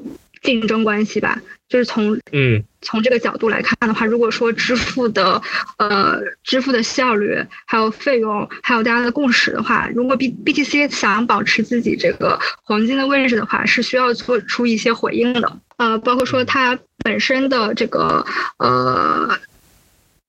[0.42, 1.40] 竞争关系吧。
[1.68, 5.42] 就是从嗯从这个角度来看的话，如果说支付的
[5.78, 15.58] 呃支付的效率，还有费用，还有大家的共识的话，如果 B B T C 想保持自己这个黄金的位置的话，是需要做出一些回应的。
[15.76, 18.24] 呃，包括说它本身的这个
[18.58, 19.36] 呃，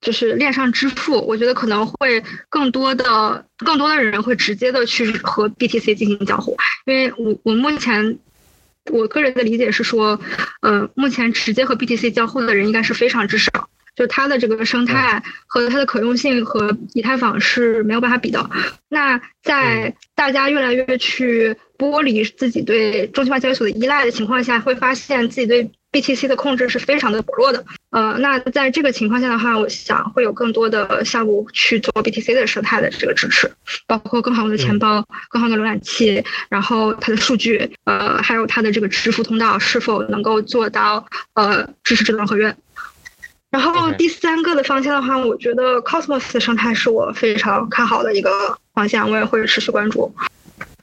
[0.01, 8.17] 就是链上支付，我觉得可能会更多的更多的人会直接的去和 B T C 进行交互，因为我我目前。
[8.89, 10.19] 我个人的理解是说，
[10.61, 18.49] 呃，目前直接和 BTC 交互的人应该是非常之少，就它的这个生态和它的可用性和以太坊是没有办法比的。
[18.89, 25.71] 那在大家越来越去剥离自己对中心化交易所的依赖的情况下，会发现自己对。
[25.91, 33.49] BTC 的控制是非常的薄弱的，呃，那在这个情况下的话，我想会有更多的项目去做 BTC 的生态的这个支持，
[33.87, 42.53] 包括更好的钱包、更好的浏览器，然后它的数据，呃，还有它的这个支付通道是否能够做到呃支持智能合约。
[43.49, 50.13] 然后第三个的方向的话，我觉得 Cosmos 的生态是我非常看好的一个方向，我也会持续关注。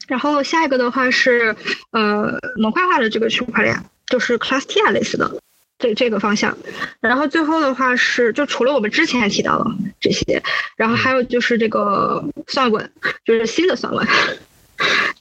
[0.09, 1.55] 然后下一个的话是
[1.91, 3.79] 呃模块化的这个区块链。
[4.07, 5.41] 就是 Class T 类似的
[5.79, 6.57] 这这个方向，
[7.01, 9.67] 然后最后的话是，就除了我们之前提到了
[10.01, 10.43] 这些，
[10.77, 12.91] 然后还有就是这个算稳，
[13.25, 14.07] 就是新的算稳，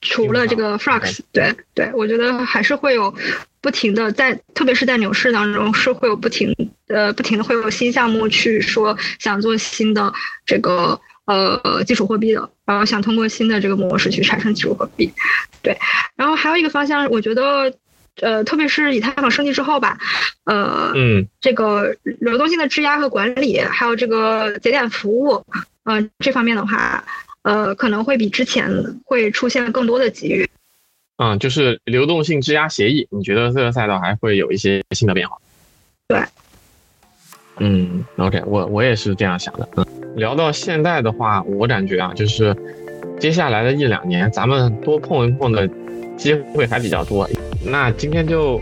[0.01, 3.13] 除了这个 Flux，对对，我觉得还是会有
[3.61, 6.55] 不停的在，特别是在牛市当中是会有不停
[6.87, 10.13] 呃不停的会有新项目去说想做新的
[10.45, 15.11] 这个呃基础货币的，然后想通过新的这个模式去产生基础货币，
[15.63, 15.75] 对，
[16.15, 17.73] 然后还有一个方向，我觉得。
[18.21, 19.97] 呃，特别是以太坊升级之后吧，
[20.45, 25.43] 呃，嗯，这个流动性的质押和管理，还有这个节点服务，
[25.85, 27.03] 嗯，这方面的话，
[27.41, 28.69] 呃，可能会比之前
[29.05, 30.47] 会出现更多的机遇。
[31.17, 35.37] 嗯，就是流动性质押协议，你觉得这个赛道还会有一些新的变化？
[36.07, 36.21] 对。
[37.59, 39.69] 嗯，OK，我我也是这样想的。
[39.75, 39.85] 嗯，
[40.15, 42.55] 聊到现在的话，我感觉啊，就是
[43.19, 45.69] 接下来的一两年，咱们多碰一碰的
[46.17, 47.27] 机会还比较多。
[47.65, 48.59] 那今天就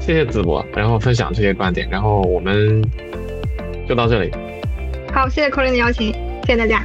[0.00, 2.82] 谢谢子博，然后分享这些观点，然后我们
[3.88, 4.30] 就到这里。
[5.12, 6.12] 好，谢谢 Colin 的邀请，
[6.44, 6.84] 谢谢大家。